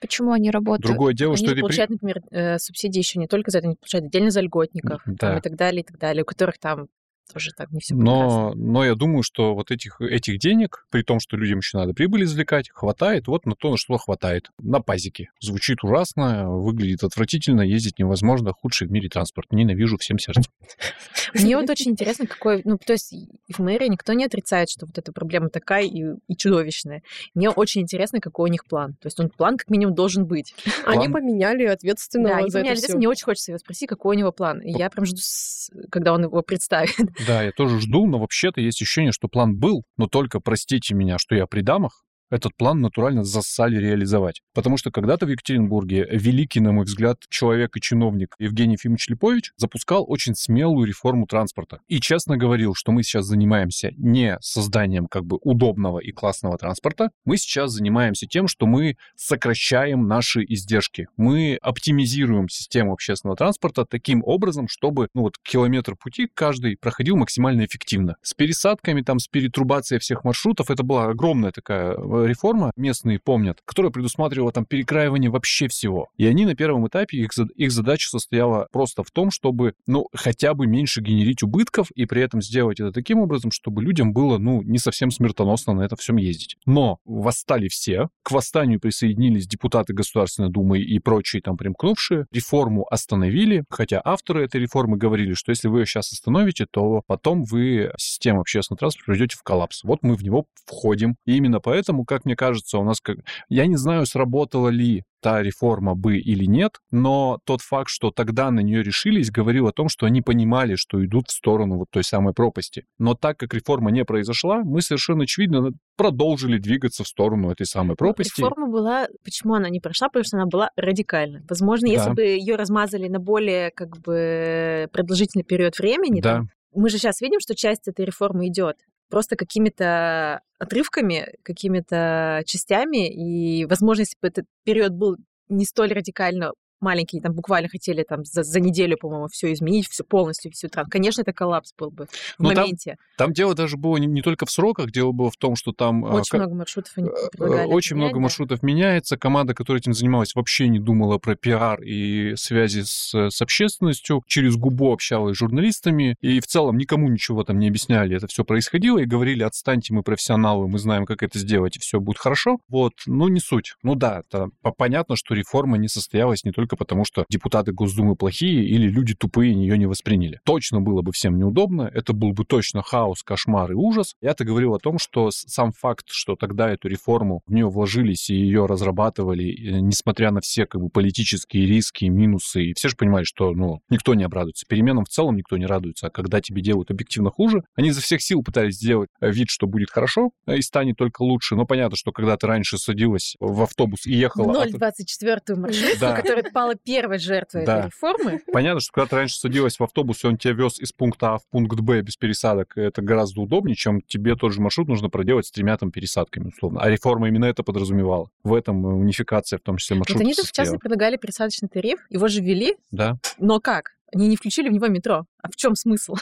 Почему 0.00 0.32
они 0.32 0.50
работают? 0.50 0.86
Другое 0.90 1.14
дело, 1.14 1.34
Они 1.34 1.36
что 1.36 1.46
же 1.46 1.52
это... 1.52 1.54
при- 1.54 1.60
получают, 1.62 1.90
например, 1.92 2.20
э, 2.32 2.58
субсидии 2.58 2.98
еще 2.98 3.20
не 3.20 3.28
только 3.28 3.52
за 3.52 3.58
это, 3.58 3.68
они 3.68 3.76
получают 3.76 4.06
отдельно 4.06 4.30
за 4.32 4.40
льготников 4.40 5.00
там, 5.04 5.14
Да. 5.14 5.38
и 5.38 5.40
так 5.40 5.54
далее, 5.54 5.82
и 5.82 5.84
так 5.84 5.98
далее, 6.00 6.22
у 6.24 6.26
которых 6.26 6.58
там 6.58 6.88
тоже 7.32 7.50
так 7.56 7.70
не 7.72 7.80
все 7.80 7.94
Но, 7.94 8.52
но 8.54 8.84
я 8.84 8.94
думаю, 8.94 9.22
что 9.22 9.54
вот 9.54 9.70
этих, 9.70 10.00
этих 10.00 10.38
денег, 10.38 10.86
при 10.90 11.02
том, 11.02 11.20
что 11.20 11.36
людям 11.36 11.58
еще 11.58 11.78
надо 11.78 11.94
прибыль 11.94 12.24
извлекать, 12.24 12.70
хватает 12.70 13.26
вот 13.26 13.46
на 13.46 13.54
то, 13.54 13.70
на 13.70 13.76
что 13.76 13.96
хватает. 13.96 14.50
На 14.58 14.80
пазике. 14.80 15.30
Звучит 15.40 15.82
ужасно, 15.82 16.50
выглядит 16.50 17.02
отвратительно, 17.02 17.62
ездить 17.62 17.98
невозможно, 17.98 18.52
худший 18.52 18.88
в 18.88 18.90
мире 18.90 19.08
транспорт. 19.08 19.50
Ненавижу 19.52 19.96
всем 19.98 20.18
сердцем. 20.18 20.52
Мне 21.34 21.56
вот 21.56 21.68
очень 21.70 21.92
интересно, 21.92 22.26
какой... 22.26 22.62
Ну, 22.64 22.78
то 22.78 22.92
есть 22.92 23.14
в 23.48 23.58
мэрии 23.60 23.88
никто 23.88 24.12
не 24.12 24.24
отрицает, 24.24 24.68
что 24.70 24.86
вот 24.86 24.98
эта 24.98 25.12
проблема 25.12 25.48
такая 25.48 25.84
и, 25.84 26.02
и 26.28 26.36
чудовищная. 26.36 27.02
Мне 27.34 27.50
очень 27.50 27.82
интересно, 27.82 28.20
какой 28.20 28.50
у 28.50 28.52
них 28.52 28.64
план. 28.66 28.94
То 29.00 29.06
есть 29.06 29.18
он 29.20 29.30
план 29.30 29.56
как 29.56 29.70
минимум 29.70 29.94
должен 29.94 30.26
быть. 30.26 30.54
Они 30.86 31.08
План- 31.08 31.12
поменяли 31.12 31.64
ответственного 31.64 32.34
да, 32.34 32.38
они 32.40 32.50
за 32.50 32.58
поменяли 32.58 32.78
это 32.78 32.78
ответственность, 32.78 32.88
всё. 32.90 32.98
мне 32.98 33.08
очень 33.08 33.24
хочется 33.24 33.50
его 33.52 33.58
спросить, 33.58 33.88
какой 33.88 34.16
у 34.16 34.18
него 34.18 34.32
план. 34.32 34.60
И 34.60 34.70
я 34.70 34.90
прям 34.90 35.06
жду, 35.06 35.18
с- 35.18 35.70
когда 35.90 36.12
он 36.12 36.24
его 36.24 36.42
представит. 36.42 36.90
Да, 37.26 37.42
я 37.42 37.52
тоже 37.52 37.80
жду, 37.80 38.06
но 38.06 38.18
вообще-то 38.18 38.60
есть 38.60 38.80
ощущение, 38.80 39.12
что 39.12 39.28
план 39.28 39.58
был, 39.58 39.84
но 39.96 40.06
только, 40.06 40.40
простите 40.40 40.94
меня, 40.94 41.18
что 41.18 41.34
я 41.34 41.46
при 41.46 41.60
дамах, 41.60 42.04
этот 42.32 42.56
план 42.56 42.80
натурально 42.80 43.24
зассали 43.24 43.76
реализовать. 43.76 44.40
Потому 44.54 44.78
что 44.78 44.90
когда-то 44.90 45.26
в 45.26 45.28
Екатеринбурге 45.28 46.08
великий, 46.10 46.60
на 46.60 46.72
мой 46.72 46.86
взгляд, 46.86 47.18
человек 47.28 47.76
и 47.76 47.80
чиновник 47.80 48.34
Евгений 48.38 48.74
Ефимович 48.74 49.08
Липович 49.08 49.52
запускал 49.56 50.04
очень 50.08 50.34
смелую 50.34 50.86
реформу 50.86 51.26
транспорта. 51.26 51.80
И 51.88 52.00
честно 52.00 52.38
говорил, 52.38 52.74
что 52.74 52.90
мы 52.90 53.02
сейчас 53.02 53.26
занимаемся 53.26 53.90
не 53.98 54.38
созданием 54.40 55.08
как 55.08 55.26
бы 55.26 55.38
удобного 55.42 55.98
и 55.98 56.10
классного 56.10 56.56
транспорта, 56.56 57.10
мы 57.26 57.36
сейчас 57.36 57.72
занимаемся 57.72 58.26
тем, 58.26 58.48
что 58.48 58.66
мы 58.66 58.96
сокращаем 59.14 60.08
наши 60.08 60.42
издержки. 60.42 61.08
Мы 61.18 61.58
оптимизируем 61.60 62.48
систему 62.48 62.94
общественного 62.94 63.36
транспорта 63.36 63.84
таким 63.84 64.22
образом, 64.24 64.68
чтобы 64.68 65.08
ну, 65.14 65.22
вот 65.22 65.36
километр 65.42 65.96
пути 65.96 66.28
каждый 66.32 66.78
проходил 66.78 67.16
максимально 67.16 67.66
эффективно. 67.66 68.16
С 68.22 68.32
пересадками, 68.32 69.02
там, 69.02 69.18
с 69.18 69.28
перетрубацией 69.28 70.00
всех 70.00 70.24
маршрутов, 70.24 70.70
это 70.70 70.82
была 70.82 71.10
огромная 71.10 71.52
такая 71.52 71.92
э, 71.92 72.21
реформа, 72.26 72.72
местные 72.76 73.18
помнят, 73.18 73.60
которая 73.64 73.90
предусматривала 73.90 74.52
там 74.52 74.64
перекраивание 74.64 75.30
вообще 75.30 75.68
всего. 75.68 76.08
И 76.16 76.26
они 76.26 76.44
на 76.44 76.54
первом 76.54 76.86
этапе, 76.86 77.18
их, 77.18 77.30
их 77.56 77.72
задача 77.72 78.08
состояла 78.08 78.68
просто 78.72 79.02
в 79.02 79.10
том, 79.10 79.30
чтобы, 79.30 79.74
ну, 79.86 80.06
хотя 80.14 80.54
бы 80.54 80.66
меньше 80.66 81.00
генерить 81.00 81.42
убытков 81.42 81.90
и 81.92 82.06
при 82.06 82.22
этом 82.22 82.42
сделать 82.42 82.80
это 82.80 82.92
таким 82.92 83.18
образом, 83.18 83.50
чтобы 83.50 83.82
людям 83.82 84.12
было, 84.12 84.38
ну, 84.38 84.62
не 84.62 84.78
совсем 84.78 85.10
смертоносно 85.10 85.74
на 85.74 85.82
это 85.82 85.96
всем 85.96 86.16
ездить. 86.16 86.56
Но 86.66 86.98
восстали 87.04 87.68
все, 87.68 88.08
к 88.22 88.30
восстанию 88.30 88.80
присоединились 88.80 89.46
депутаты 89.46 89.92
Государственной 89.92 90.50
Думы 90.50 90.80
и 90.80 90.98
прочие 90.98 91.42
там 91.42 91.56
примкнувшие, 91.56 92.26
реформу 92.32 92.86
остановили, 92.90 93.64
хотя 93.70 94.00
авторы 94.04 94.44
этой 94.44 94.60
реформы 94.60 94.96
говорили, 94.96 95.34
что 95.34 95.50
если 95.50 95.68
вы 95.68 95.80
ее 95.80 95.86
сейчас 95.86 96.12
остановите, 96.12 96.66
то 96.70 97.02
потом 97.06 97.44
вы 97.44 97.92
систему 97.98 98.40
общественного 98.40 98.78
транспорта 98.78 99.12
придете 99.12 99.36
в 99.36 99.42
коллапс. 99.42 99.84
Вот 99.84 100.02
мы 100.02 100.14
в 100.14 100.22
него 100.22 100.46
входим. 100.66 101.16
И 101.24 101.36
именно 101.36 101.60
поэтому, 101.60 102.04
как 102.12 102.24
мне 102.24 102.36
кажется, 102.36 102.78
у 102.78 102.84
нас 102.84 103.00
как... 103.00 103.18
Я 103.48 103.66
не 103.66 103.76
знаю, 103.76 104.04
сработало 104.06 104.68
ли 104.68 105.04
та 105.22 105.42
реформа 105.42 105.94
бы 105.94 106.18
или 106.18 106.44
нет, 106.44 106.78
но 106.90 107.38
тот 107.44 107.62
факт, 107.62 107.88
что 107.88 108.10
тогда 108.10 108.50
на 108.50 108.60
нее 108.60 108.82
решились, 108.82 109.30
говорил 109.30 109.68
о 109.68 109.72
том, 109.72 109.88
что 109.88 110.04
они 110.04 110.20
понимали, 110.20 110.74
что 110.74 111.02
идут 111.04 111.28
в 111.28 111.32
сторону 111.32 111.78
вот 111.78 111.88
той 111.90 112.04
самой 112.04 112.34
пропасти. 112.34 112.84
Но 112.98 113.14
так 113.14 113.38
как 113.38 113.54
реформа 113.54 113.90
не 113.90 114.04
произошла, 114.04 114.62
мы 114.64 114.82
совершенно 114.82 115.22
очевидно 115.22 115.70
продолжили 115.96 116.58
двигаться 116.58 117.04
в 117.04 117.08
сторону 117.08 117.50
этой 117.50 117.66
самой 117.66 117.96
пропасти. 117.96 118.40
Реформа 118.40 118.68
была, 118.68 119.06
почему 119.24 119.54
она 119.54 119.70
не 119.70 119.80
прошла? 119.80 120.08
Потому 120.08 120.24
что 120.24 120.36
она 120.36 120.46
была 120.46 120.70
радикальна. 120.76 121.42
Возможно, 121.48 121.86
если 121.86 122.08
да. 122.08 122.14
бы 122.14 122.22
ее 122.22 122.56
размазали 122.56 123.08
на 123.08 123.20
более 123.20 123.70
как 123.70 123.98
бы 124.00 124.88
продолжительный 124.92 125.44
период 125.44 125.78
времени, 125.78 126.20
да. 126.20 126.38
там, 126.38 126.48
мы 126.74 126.90
же 126.90 126.98
сейчас 126.98 127.20
видим, 127.20 127.38
что 127.40 127.54
часть 127.54 127.86
этой 127.86 128.04
реформы 128.04 128.48
идет 128.48 128.76
просто 129.12 129.36
какими-то 129.36 130.40
отрывками, 130.58 131.34
какими-то 131.42 132.42
частями. 132.46 133.10
И, 133.12 133.66
возможно, 133.66 134.00
если 134.00 134.16
бы 134.22 134.28
этот 134.28 134.46
период 134.64 134.92
был 134.92 135.18
не 135.50 135.66
столь 135.66 135.92
радикально 135.92 136.52
маленькие, 136.82 137.22
там 137.22 137.32
буквально 137.32 137.68
хотели 137.68 138.02
там 138.02 138.24
за, 138.24 138.42
за 138.42 138.60
неделю, 138.60 138.96
по-моему, 138.96 139.28
все 139.28 139.52
изменить, 139.52 139.88
все 139.88 140.04
полностью, 140.04 140.52
всю 140.52 140.68
тран. 140.68 140.86
Конечно, 140.86 141.22
это 141.22 141.32
коллапс 141.32 141.72
был 141.78 141.90
бы 141.90 142.06
в 142.06 142.40
Но 142.40 142.50
моменте. 142.50 142.96
Там, 143.16 143.28
там 143.28 143.32
дело 143.32 143.54
даже 143.54 143.76
было 143.76 143.96
не, 143.96 144.06
не 144.06 144.22
только 144.22 144.46
в 144.46 144.50
сроках, 144.50 144.90
дело 144.90 145.12
было 145.12 145.30
в 145.30 145.36
том, 145.36 145.56
что 145.56 145.72
там... 145.72 146.04
А, 146.04 146.14
очень 146.14 146.38
а, 146.38 146.42
много 146.42 146.54
маршрутов 146.54 146.92
они 146.96 147.08
э, 147.08 147.28
предлагали. 147.30 147.68
Очень 147.68 147.96
много 147.96 148.14
да? 148.14 148.20
маршрутов 148.20 148.62
меняется. 148.62 149.16
Команда, 149.16 149.54
которая 149.54 149.80
этим 149.80 149.94
занималась, 149.94 150.34
вообще 150.34 150.68
не 150.68 150.78
думала 150.78 151.18
про 151.18 151.36
пиар 151.36 151.80
и 151.82 152.34
связи 152.36 152.82
с, 152.82 153.14
с 153.14 153.42
общественностью. 153.42 154.22
Через 154.26 154.56
губу 154.56 154.92
общалась 154.92 155.36
с 155.36 155.38
журналистами. 155.38 156.16
И 156.20 156.40
в 156.40 156.46
целом 156.46 156.76
никому 156.76 157.08
ничего 157.08 157.44
там 157.44 157.58
не 157.58 157.68
объясняли. 157.68 158.16
Это 158.16 158.26
все 158.26 158.44
происходило 158.44 158.98
и 158.98 159.04
говорили, 159.04 159.42
отстаньте, 159.42 159.94
мы 159.94 160.02
профессионалы, 160.02 160.68
мы 160.68 160.78
знаем, 160.78 161.06
как 161.06 161.22
это 161.22 161.38
сделать, 161.38 161.76
и 161.76 161.80
все 161.80 162.00
будет 162.00 162.18
хорошо. 162.18 162.58
Вот, 162.68 162.92
ну 163.06 163.28
не 163.28 163.40
суть. 163.40 163.74
Ну 163.82 163.94
да, 163.94 164.22
это 164.26 164.48
понятно, 164.76 165.16
что 165.16 165.34
реформа 165.34 165.78
не 165.78 165.88
состоялась 165.88 166.44
не 166.44 166.52
только 166.52 166.71
только 166.72 166.76
потому, 166.76 167.04
что 167.04 167.24
депутаты 167.28 167.72
Госдумы 167.72 168.16
плохие 168.16 168.64
или 168.64 168.88
люди 168.88 169.14
тупые 169.14 169.52
ее 169.52 169.76
не 169.76 169.86
восприняли. 169.86 170.40
Точно 170.44 170.80
было 170.80 171.02
бы 171.02 171.12
всем 171.12 171.38
неудобно, 171.38 171.82
это 171.92 172.12
был 172.12 172.32
бы 172.32 172.44
точно 172.44 172.82
хаос, 172.82 173.22
кошмар 173.22 173.72
и 173.72 173.74
ужас. 173.74 174.14
Я-то 174.22 174.44
говорил 174.44 174.74
о 174.74 174.78
том, 174.78 174.98
что 174.98 175.30
сам 175.30 175.72
факт, 175.72 176.06
что 176.08 176.36
тогда 176.36 176.70
эту 176.70 176.88
реформу 176.88 177.42
в 177.46 177.52
нее 177.52 177.68
вложились 177.68 178.30
и 178.30 178.34
ее 178.34 178.66
разрабатывали, 178.66 179.80
несмотря 179.80 180.30
на 180.30 180.40
все 180.40 180.66
как 180.66 180.80
бы 180.80 180.88
политические 180.88 181.66
риски, 181.66 182.06
минусы, 182.06 182.64
и 182.64 182.74
все 182.74 182.88
же 182.88 182.96
понимали, 182.96 183.24
что 183.24 183.52
ну, 183.52 183.80
никто 183.90 184.14
не 184.14 184.24
обрадуется. 184.24 184.64
Переменам 184.66 185.04
в 185.04 185.08
целом 185.08 185.36
никто 185.36 185.56
не 185.56 185.66
радуется, 185.66 186.06
а 186.06 186.10
когда 186.10 186.40
тебе 186.40 186.62
делают 186.62 186.90
объективно 186.90 187.30
хуже, 187.30 187.64
они 187.74 187.88
изо 187.88 188.00
всех 188.00 188.22
сил 188.22 188.42
пытались 188.42 188.76
сделать 188.76 189.10
вид, 189.20 189.50
что 189.50 189.66
будет 189.66 189.90
хорошо 189.90 190.30
э, 190.46 190.56
и 190.56 190.62
станет 190.62 190.96
только 190.96 191.22
лучше. 191.22 191.54
Но 191.54 191.66
понятно, 191.66 191.96
что 191.96 192.12
когда 192.12 192.36
ты 192.36 192.46
раньше 192.46 192.78
садилась 192.78 193.36
в 193.40 193.62
автобус 193.62 194.06
и 194.06 194.14
ехала... 194.14 194.64
0,24 194.64 195.56
маршрутку, 195.56 196.00
да. 196.00 196.16
который 196.16 196.44
стала 196.62 196.74
первой 196.76 197.18
жертвой 197.18 197.64
да. 197.64 197.78
этой 197.78 197.86
реформы. 197.86 198.40
Понятно, 198.52 198.80
что 198.80 198.92
когда 198.92 199.06
ты 199.08 199.16
раньше 199.16 199.36
садилась 199.36 199.78
в 199.78 199.82
автобус, 199.82 200.22
и 200.22 200.26
он 200.26 200.38
тебя 200.38 200.54
вез 200.54 200.78
из 200.78 200.92
пункта 200.92 201.34
А 201.34 201.38
в 201.38 201.46
пункт 201.48 201.80
Б 201.80 202.00
без 202.02 202.16
пересадок, 202.16 202.76
это 202.76 203.02
гораздо 203.02 203.40
удобнее, 203.40 203.74
чем 203.74 204.00
тебе 204.02 204.36
тот 204.36 204.52
же 204.52 204.60
маршрут 204.60 204.88
нужно 204.88 205.08
проделать 205.08 205.46
с 205.46 205.50
тремя 205.50 205.76
там 205.76 205.90
пересадками, 205.90 206.48
условно. 206.48 206.80
А 206.80 206.88
реформа 206.88 207.28
именно 207.28 207.46
это 207.46 207.62
подразумевала. 207.62 208.30
В 208.44 208.54
этом 208.54 208.84
унификация, 208.84 209.58
в 209.58 209.62
том 209.62 209.76
числе 209.76 209.96
маршрутов. 209.96 210.20
Вот 210.20 210.24
они 210.24 210.34
тут, 210.34 210.46
в 210.46 210.52
частности, 210.52 210.80
предлагали 210.80 211.16
пересадочный 211.16 211.68
тариф, 211.68 211.98
его 212.10 212.28
же 212.28 212.40
ввели. 212.40 212.76
Да. 212.90 213.16
Но 213.38 213.60
как? 213.60 213.92
Они 214.14 214.28
не 214.28 214.36
включили 214.36 214.68
в 214.68 214.72
него 214.72 214.88
метро. 214.88 215.24
А 215.42 215.48
в 215.48 215.56
чем 215.56 215.74
смысл? 215.74 216.14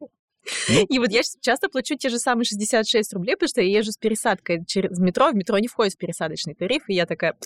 Ну, 0.00 0.08
и 0.88 0.98
вот 0.98 1.10
я 1.10 1.22
часто 1.40 1.68
плачу 1.68 1.96
те 1.96 2.08
же 2.08 2.18
самые 2.18 2.44
66 2.44 3.12
рублей, 3.14 3.34
потому 3.34 3.48
что 3.48 3.60
я 3.60 3.78
езжу 3.78 3.92
с 3.92 3.96
пересадкой 3.96 4.64
через 4.66 4.98
метро, 4.98 5.30
в 5.30 5.34
метро 5.34 5.58
не 5.58 5.68
входит 5.68 5.94
в 5.94 5.98
пересадочный 5.98 6.54
тариф, 6.54 6.84
и 6.88 6.94
я 6.94 7.06
такая, 7.06 7.36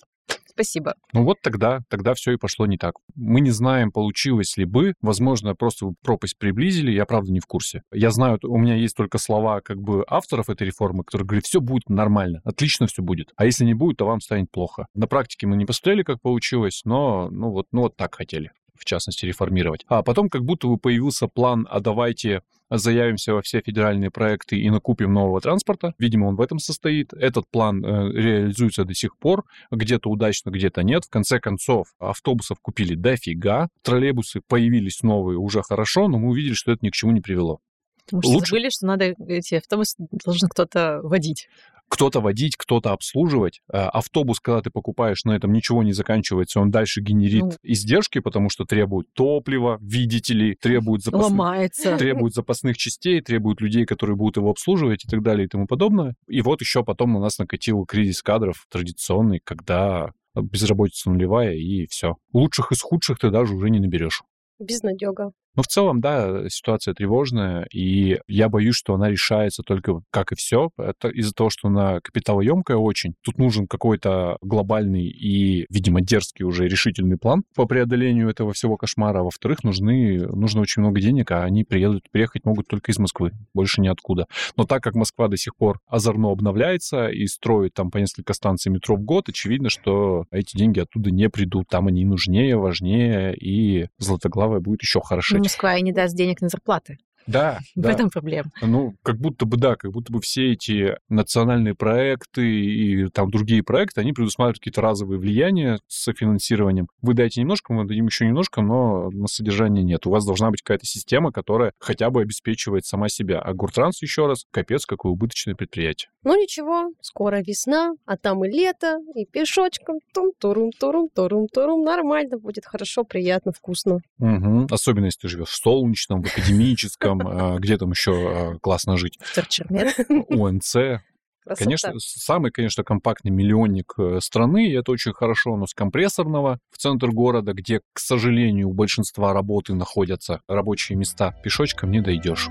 Спасибо. 0.54 0.94
Ну 1.12 1.24
вот 1.24 1.38
тогда, 1.42 1.80
тогда 1.88 2.14
все 2.14 2.32
и 2.32 2.36
пошло 2.36 2.66
не 2.66 2.76
так. 2.76 2.94
Мы 3.14 3.40
не 3.40 3.50
знаем, 3.50 3.90
получилось 3.90 4.56
ли 4.56 4.64
бы. 4.64 4.94
Возможно, 5.00 5.54
просто 5.54 5.92
пропасть 6.02 6.38
приблизили, 6.38 6.90
я 6.90 7.06
правда 7.06 7.32
не 7.32 7.40
в 7.40 7.46
курсе. 7.46 7.82
Я 7.92 8.10
знаю, 8.10 8.38
у 8.42 8.58
меня 8.58 8.74
есть 8.74 8.96
только 8.96 9.18
слова 9.18 9.60
как 9.60 9.80
бы 9.80 10.04
авторов 10.06 10.50
этой 10.50 10.66
реформы, 10.66 11.04
которые 11.04 11.26
говорят, 11.26 11.44
все 11.44 11.60
будет 11.60 11.88
нормально, 11.88 12.40
отлично 12.44 12.86
все 12.86 13.02
будет. 13.02 13.32
А 13.36 13.44
если 13.44 13.64
не 13.64 13.74
будет, 13.74 13.98
то 13.98 14.06
вам 14.06 14.20
станет 14.20 14.50
плохо. 14.50 14.86
На 14.94 15.06
практике 15.06 15.46
мы 15.46 15.56
не 15.56 15.64
посмотрели, 15.64 16.02
как 16.02 16.20
получилось, 16.20 16.82
но 16.84 17.28
ну 17.30 17.50
вот, 17.50 17.66
ну 17.72 17.82
вот 17.82 17.96
так 17.96 18.14
хотели 18.14 18.50
в 18.74 18.84
частности, 18.84 19.26
реформировать. 19.26 19.84
А 19.88 20.02
потом 20.02 20.28
как 20.28 20.44
будто 20.44 20.66
бы 20.66 20.78
появился 20.78 21.28
план, 21.28 21.66
а 21.70 21.80
давайте 21.80 22.42
заявимся 22.70 23.34
во 23.34 23.42
все 23.42 23.60
федеральные 23.60 24.10
проекты 24.10 24.58
и 24.58 24.70
накупим 24.70 25.12
нового 25.12 25.40
транспорта. 25.40 25.94
Видимо, 25.98 26.26
он 26.26 26.36
в 26.36 26.40
этом 26.40 26.58
состоит. 26.58 27.12
Этот 27.12 27.46
план 27.48 27.84
э, 27.84 28.12
реализуется 28.12 28.84
до 28.84 28.94
сих 28.94 29.16
пор. 29.18 29.44
Где-то 29.70 30.08
удачно, 30.08 30.50
где-то 30.50 30.82
нет. 30.82 31.04
В 31.04 31.10
конце 31.10 31.38
концов, 31.38 31.88
автобусов 31.98 32.58
купили 32.60 32.94
дофига. 32.94 33.68
Троллейбусы 33.82 34.40
появились 34.46 35.02
новые 35.02 35.38
уже 35.38 35.62
хорошо, 35.62 36.08
но 36.08 36.18
мы 36.18 36.30
увидели, 36.30 36.54
что 36.54 36.72
это 36.72 36.84
ни 36.84 36.90
к 36.90 36.94
чему 36.94 37.12
не 37.12 37.20
привело. 37.20 37.60
Потому 38.04 38.22
что 38.22 38.32
Лучше... 38.32 38.50
забыли, 38.50 38.68
что 38.70 38.86
надо 38.86 39.14
эти 39.28 39.54
автобусы 39.56 39.96
должен 40.24 40.48
кто-то 40.48 41.00
водить 41.02 41.48
кто-то 41.92 42.22
водить, 42.22 42.56
кто-то 42.56 42.92
обслуживать. 42.92 43.60
Э, 43.70 43.80
автобус, 43.80 44.40
когда 44.40 44.62
ты 44.62 44.70
покупаешь, 44.70 45.24
на 45.24 45.32
этом 45.32 45.52
ничего 45.52 45.82
не 45.82 45.92
заканчивается, 45.92 46.58
он 46.58 46.70
дальше 46.70 47.02
генерит 47.02 47.42
ну, 47.42 47.52
издержки, 47.62 48.20
потому 48.20 48.48
что 48.48 48.64
требует 48.64 49.12
топлива, 49.12 49.76
видите 49.82 50.32
ли, 50.32 50.54
требует 50.54 51.02
запасных, 51.02 51.30
ломается. 51.30 51.98
требует 51.98 52.32
запасных 52.32 52.78
частей, 52.78 53.20
требует 53.20 53.60
людей, 53.60 53.84
которые 53.84 54.16
будут 54.16 54.38
его 54.38 54.48
обслуживать 54.48 55.04
и 55.04 55.08
так 55.08 55.22
далее 55.22 55.44
и 55.44 55.48
тому 55.48 55.66
подобное. 55.66 56.14
И 56.28 56.40
вот 56.40 56.62
еще 56.62 56.82
потом 56.82 57.12
на 57.12 57.20
нас 57.20 57.38
накатил 57.38 57.84
кризис 57.84 58.22
кадров 58.22 58.64
традиционный, 58.70 59.42
когда 59.44 60.12
безработица 60.34 61.10
нулевая 61.10 61.56
и 61.56 61.86
все. 61.88 62.16
Лучших 62.32 62.72
из 62.72 62.80
худших 62.80 63.18
ты 63.18 63.28
даже 63.28 63.54
уже 63.54 63.68
не 63.68 63.80
наберешь. 63.80 64.22
Безнадега. 64.58 65.32
Но 65.54 65.62
в 65.62 65.66
целом, 65.66 66.00
да, 66.00 66.48
ситуация 66.48 66.94
тревожная, 66.94 67.66
и 67.72 68.18
я 68.26 68.48
боюсь, 68.48 68.76
что 68.76 68.94
она 68.94 69.10
решается 69.10 69.62
только, 69.62 70.00
как 70.10 70.32
и 70.32 70.34
все, 70.34 70.70
это 70.78 71.08
из-за 71.08 71.32
того, 71.32 71.50
что 71.50 71.68
она 71.68 72.00
капиталоемкая 72.00 72.76
очень. 72.76 73.14
Тут 73.22 73.38
нужен 73.38 73.66
какой-то 73.66 74.38
глобальный 74.40 75.06
и, 75.06 75.66
видимо, 75.68 76.00
дерзкий 76.00 76.44
уже 76.44 76.68
решительный 76.68 77.18
план 77.18 77.44
по 77.54 77.66
преодолению 77.66 78.30
этого 78.30 78.52
всего 78.52 78.76
кошмара. 78.76 79.20
А 79.20 79.24
во-вторых, 79.24 79.62
нужны, 79.62 80.26
нужно 80.26 80.62
очень 80.62 80.80
много 80.80 81.00
денег, 81.00 81.30
а 81.32 81.44
они 81.44 81.64
приедут, 81.64 82.10
приехать 82.10 82.44
могут 82.44 82.68
только 82.68 82.90
из 82.90 82.98
Москвы, 82.98 83.32
больше 83.54 83.80
ниоткуда. 83.82 84.26
Но 84.56 84.64
так 84.64 84.82
как 84.82 84.94
Москва 84.94 85.28
до 85.28 85.36
сих 85.36 85.54
пор 85.56 85.80
озорно 85.86 86.30
обновляется 86.30 87.08
и 87.08 87.26
строит 87.26 87.74
там 87.74 87.90
по 87.90 87.98
несколько 87.98 88.32
станций 88.32 88.72
метро 88.72 88.96
в 88.96 89.02
год, 89.02 89.28
очевидно, 89.28 89.68
что 89.68 90.24
эти 90.30 90.56
деньги 90.56 90.80
оттуда 90.80 91.10
не 91.10 91.28
придут. 91.28 91.68
Там 91.68 91.88
они 91.88 92.04
нужнее, 92.04 92.56
важнее, 92.56 93.36
и 93.36 93.88
Златоглавая 93.98 94.60
будет 94.60 94.82
еще 94.82 95.00
хорошо 95.00 95.41
Москва 95.42 95.76
и 95.76 95.82
не 95.82 95.92
даст 95.92 96.14
денег 96.14 96.40
на 96.40 96.48
зарплаты. 96.48 96.98
Да, 97.26 97.58
В 97.76 97.80
да. 97.80 97.92
этом 97.92 98.10
проблема. 98.10 98.50
Ну, 98.60 98.94
как 99.02 99.18
будто 99.18 99.46
бы, 99.46 99.56
да, 99.56 99.76
как 99.76 99.92
будто 99.92 100.12
бы 100.12 100.20
все 100.20 100.52
эти 100.52 100.96
национальные 101.08 101.74
проекты 101.74 102.48
и 102.48 103.08
там 103.10 103.30
другие 103.30 103.62
проекты, 103.62 104.00
они 104.00 104.12
предусматривают 104.12 104.58
какие-то 104.58 104.80
разовые 104.80 105.18
влияния 105.18 105.78
с 105.88 106.12
финансированием. 106.12 106.88
Вы 107.00 107.14
дайте 107.14 107.40
немножко, 107.40 107.72
мы 107.72 107.86
дадим 107.86 108.06
еще 108.06 108.26
немножко, 108.26 108.62
но 108.62 109.10
на 109.10 109.26
содержание 109.26 109.84
нет. 109.84 110.06
У 110.06 110.10
вас 110.10 110.24
должна 110.24 110.50
быть 110.50 110.62
какая-то 110.62 110.86
система, 110.86 111.32
которая 111.32 111.72
хотя 111.78 112.10
бы 112.10 112.22
обеспечивает 112.22 112.86
сама 112.86 113.08
себя. 113.08 113.40
А 113.40 113.52
Гуртранс, 113.54 114.02
еще 114.02 114.26
раз, 114.26 114.44
капец, 114.50 114.86
какое 114.86 115.12
убыточное 115.12 115.54
предприятие. 115.54 116.10
Ну 116.24 116.40
ничего, 116.40 116.90
скоро 117.00 117.42
весна, 117.42 117.92
а 118.06 118.16
там 118.16 118.44
и 118.44 118.48
лето, 118.48 118.98
и 119.16 119.26
пешочком, 119.26 119.96
тум-турум-турум-турум-турум, 120.14 121.82
нормально 121.82 122.38
будет, 122.38 122.64
хорошо, 122.64 123.04
приятно, 123.04 123.52
вкусно. 123.52 123.98
Мгм. 124.18 124.66
Особенно, 124.70 125.06
если 125.06 125.22
ты 125.22 125.28
живешь 125.28 125.48
в 125.48 125.56
солнечном, 125.56 126.22
в 126.22 126.26
академическом, 126.32 127.11
а, 127.20 127.58
где 127.58 127.76
там 127.76 127.90
еще 127.90 128.12
а, 128.12 128.58
классно 128.60 128.96
жить, 128.96 129.18
Торчермет. 129.34 129.94
УНЦ. 130.28 131.02
Красота. 131.44 131.64
Конечно, 131.64 131.92
самый, 131.98 132.52
конечно, 132.52 132.84
компактный 132.84 133.32
миллионник 133.32 133.94
э, 133.98 134.20
страны, 134.20 134.68
и 134.68 134.74
это 134.74 134.92
очень 134.92 135.12
хорошо, 135.12 135.56
но 135.56 135.66
с 135.66 135.74
компрессорного 135.74 136.60
в 136.70 136.78
центр 136.78 137.08
города, 137.10 137.52
где, 137.52 137.80
к 137.92 137.98
сожалению, 137.98 138.68
у 138.68 138.72
большинства 138.72 139.32
работы 139.32 139.74
находятся 139.74 140.40
рабочие 140.46 140.96
места, 140.96 141.34
пешочком 141.42 141.90
не 141.90 142.00
дойдешь. 142.00 142.48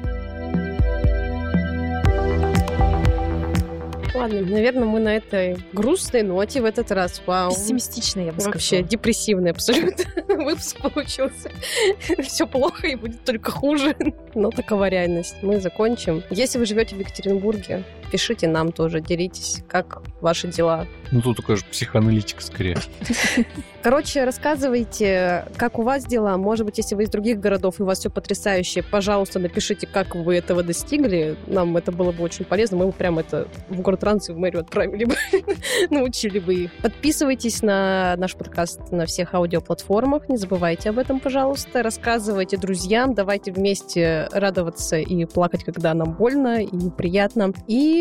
Ладно, 4.21 4.41
наверное, 4.41 4.85
мы 4.85 4.99
на 4.99 5.15
этой 5.15 5.57
грустной 5.73 6.21
ноте 6.21 6.61
в 6.61 6.65
этот 6.65 6.91
раз. 6.91 7.23
Вау. 7.25 7.49
Пессимистично, 7.49 8.19
я 8.19 8.31
бы 8.31 8.43
Вообще 8.43 8.59
сказала. 8.67 8.87
депрессивный 8.87 9.49
абсолютно 9.49 10.05
выпуск 10.27 10.77
получился. 10.79 11.49
Все 12.21 12.45
плохо 12.45 12.85
и 12.85 12.93
будет 12.95 13.23
только 13.25 13.49
хуже. 13.49 13.95
Но 14.35 14.51
такова 14.51 14.89
реальность. 14.89 15.37
Мы 15.41 15.59
закончим. 15.59 16.21
Если 16.29 16.59
вы 16.59 16.67
живете 16.67 16.95
в 16.95 16.99
Екатеринбурге, 16.99 17.83
пишите 18.11 18.47
нам 18.47 18.71
тоже, 18.71 18.99
делитесь, 18.99 19.63
как 19.67 20.01
ваши 20.21 20.47
дела. 20.47 20.85
Ну, 21.11 21.21
тут 21.21 21.37
такой 21.37 21.57
же 21.57 21.63
психоаналитик 21.65 22.41
скорее. 22.41 22.77
Короче, 23.81 24.23
рассказывайте, 24.23 25.45
как 25.57 25.79
у 25.79 25.81
вас 25.81 26.05
дела. 26.05 26.37
Может 26.37 26.65
быть, 26.65 26.77
если 26.77 26.95
вы 26.95 27.03
из 27.03 27.09
других 27.09 27.39
городов 27.39 27.79
и 27.79 27.83
у 27.83 27.85
вас 27.85 27.99
все 27.99 28.09
потрясающе, 28.09 28.83
пожалуйста, 28.83 29.39
напишите, 29.39 29.87
как 29.87 30.15
вы 30.15 30.35
этого 30.35 30.61
достигли. 30.61 31.35
Нам 31.47 31.75
это 31.77 31.91
было 31.91 32.11
бы 32.11 32.23
очень 32.23 32.45
полезно. 32.45 32.77
Мы 32.77 32.87
бы 32.87 32.91
прям 32.91 33.17
это 33.19 33.47
в 33.69 33.81
город 33.81 34.03
Ранс 34.03 34.29
и 34.29 34.33
в 34.33 34.37
мэрию 34.37 34.61
отправили 34.61 35.05
бы, 35.05 35.15
научили 35.89 36.39
бы 36.39 36.53
их. 36.53 36.71
Подписывайтесь 36.81 37.61
на 37.61 38.15
наш 38.17 38.35
подкаст 38.35 38.91
на 38.91 39.05
всех 39.05 39.33
аудиоплатформах. 39.33 40.29
Не 40.29 40.37
забывайте 40.37 40.89
об 40.89 40.99
этом, 40.99 41.19
пожалуйста. 41.19 41.81
Рассказывайте 41.81 42.57
друзьям. 42.57 43.15
Давайте 43.15 43.51
вместе 43.51 44.29
радоваться 44.31 44.97
и 44.97 45.25
плакать, 45.25 45.63
когда 45.63 45.93
нам 45.93 46.13
больно 46.13 46.63
и 46.63 46.75
неприятно. 46.75 47.51
И 47.67 48.00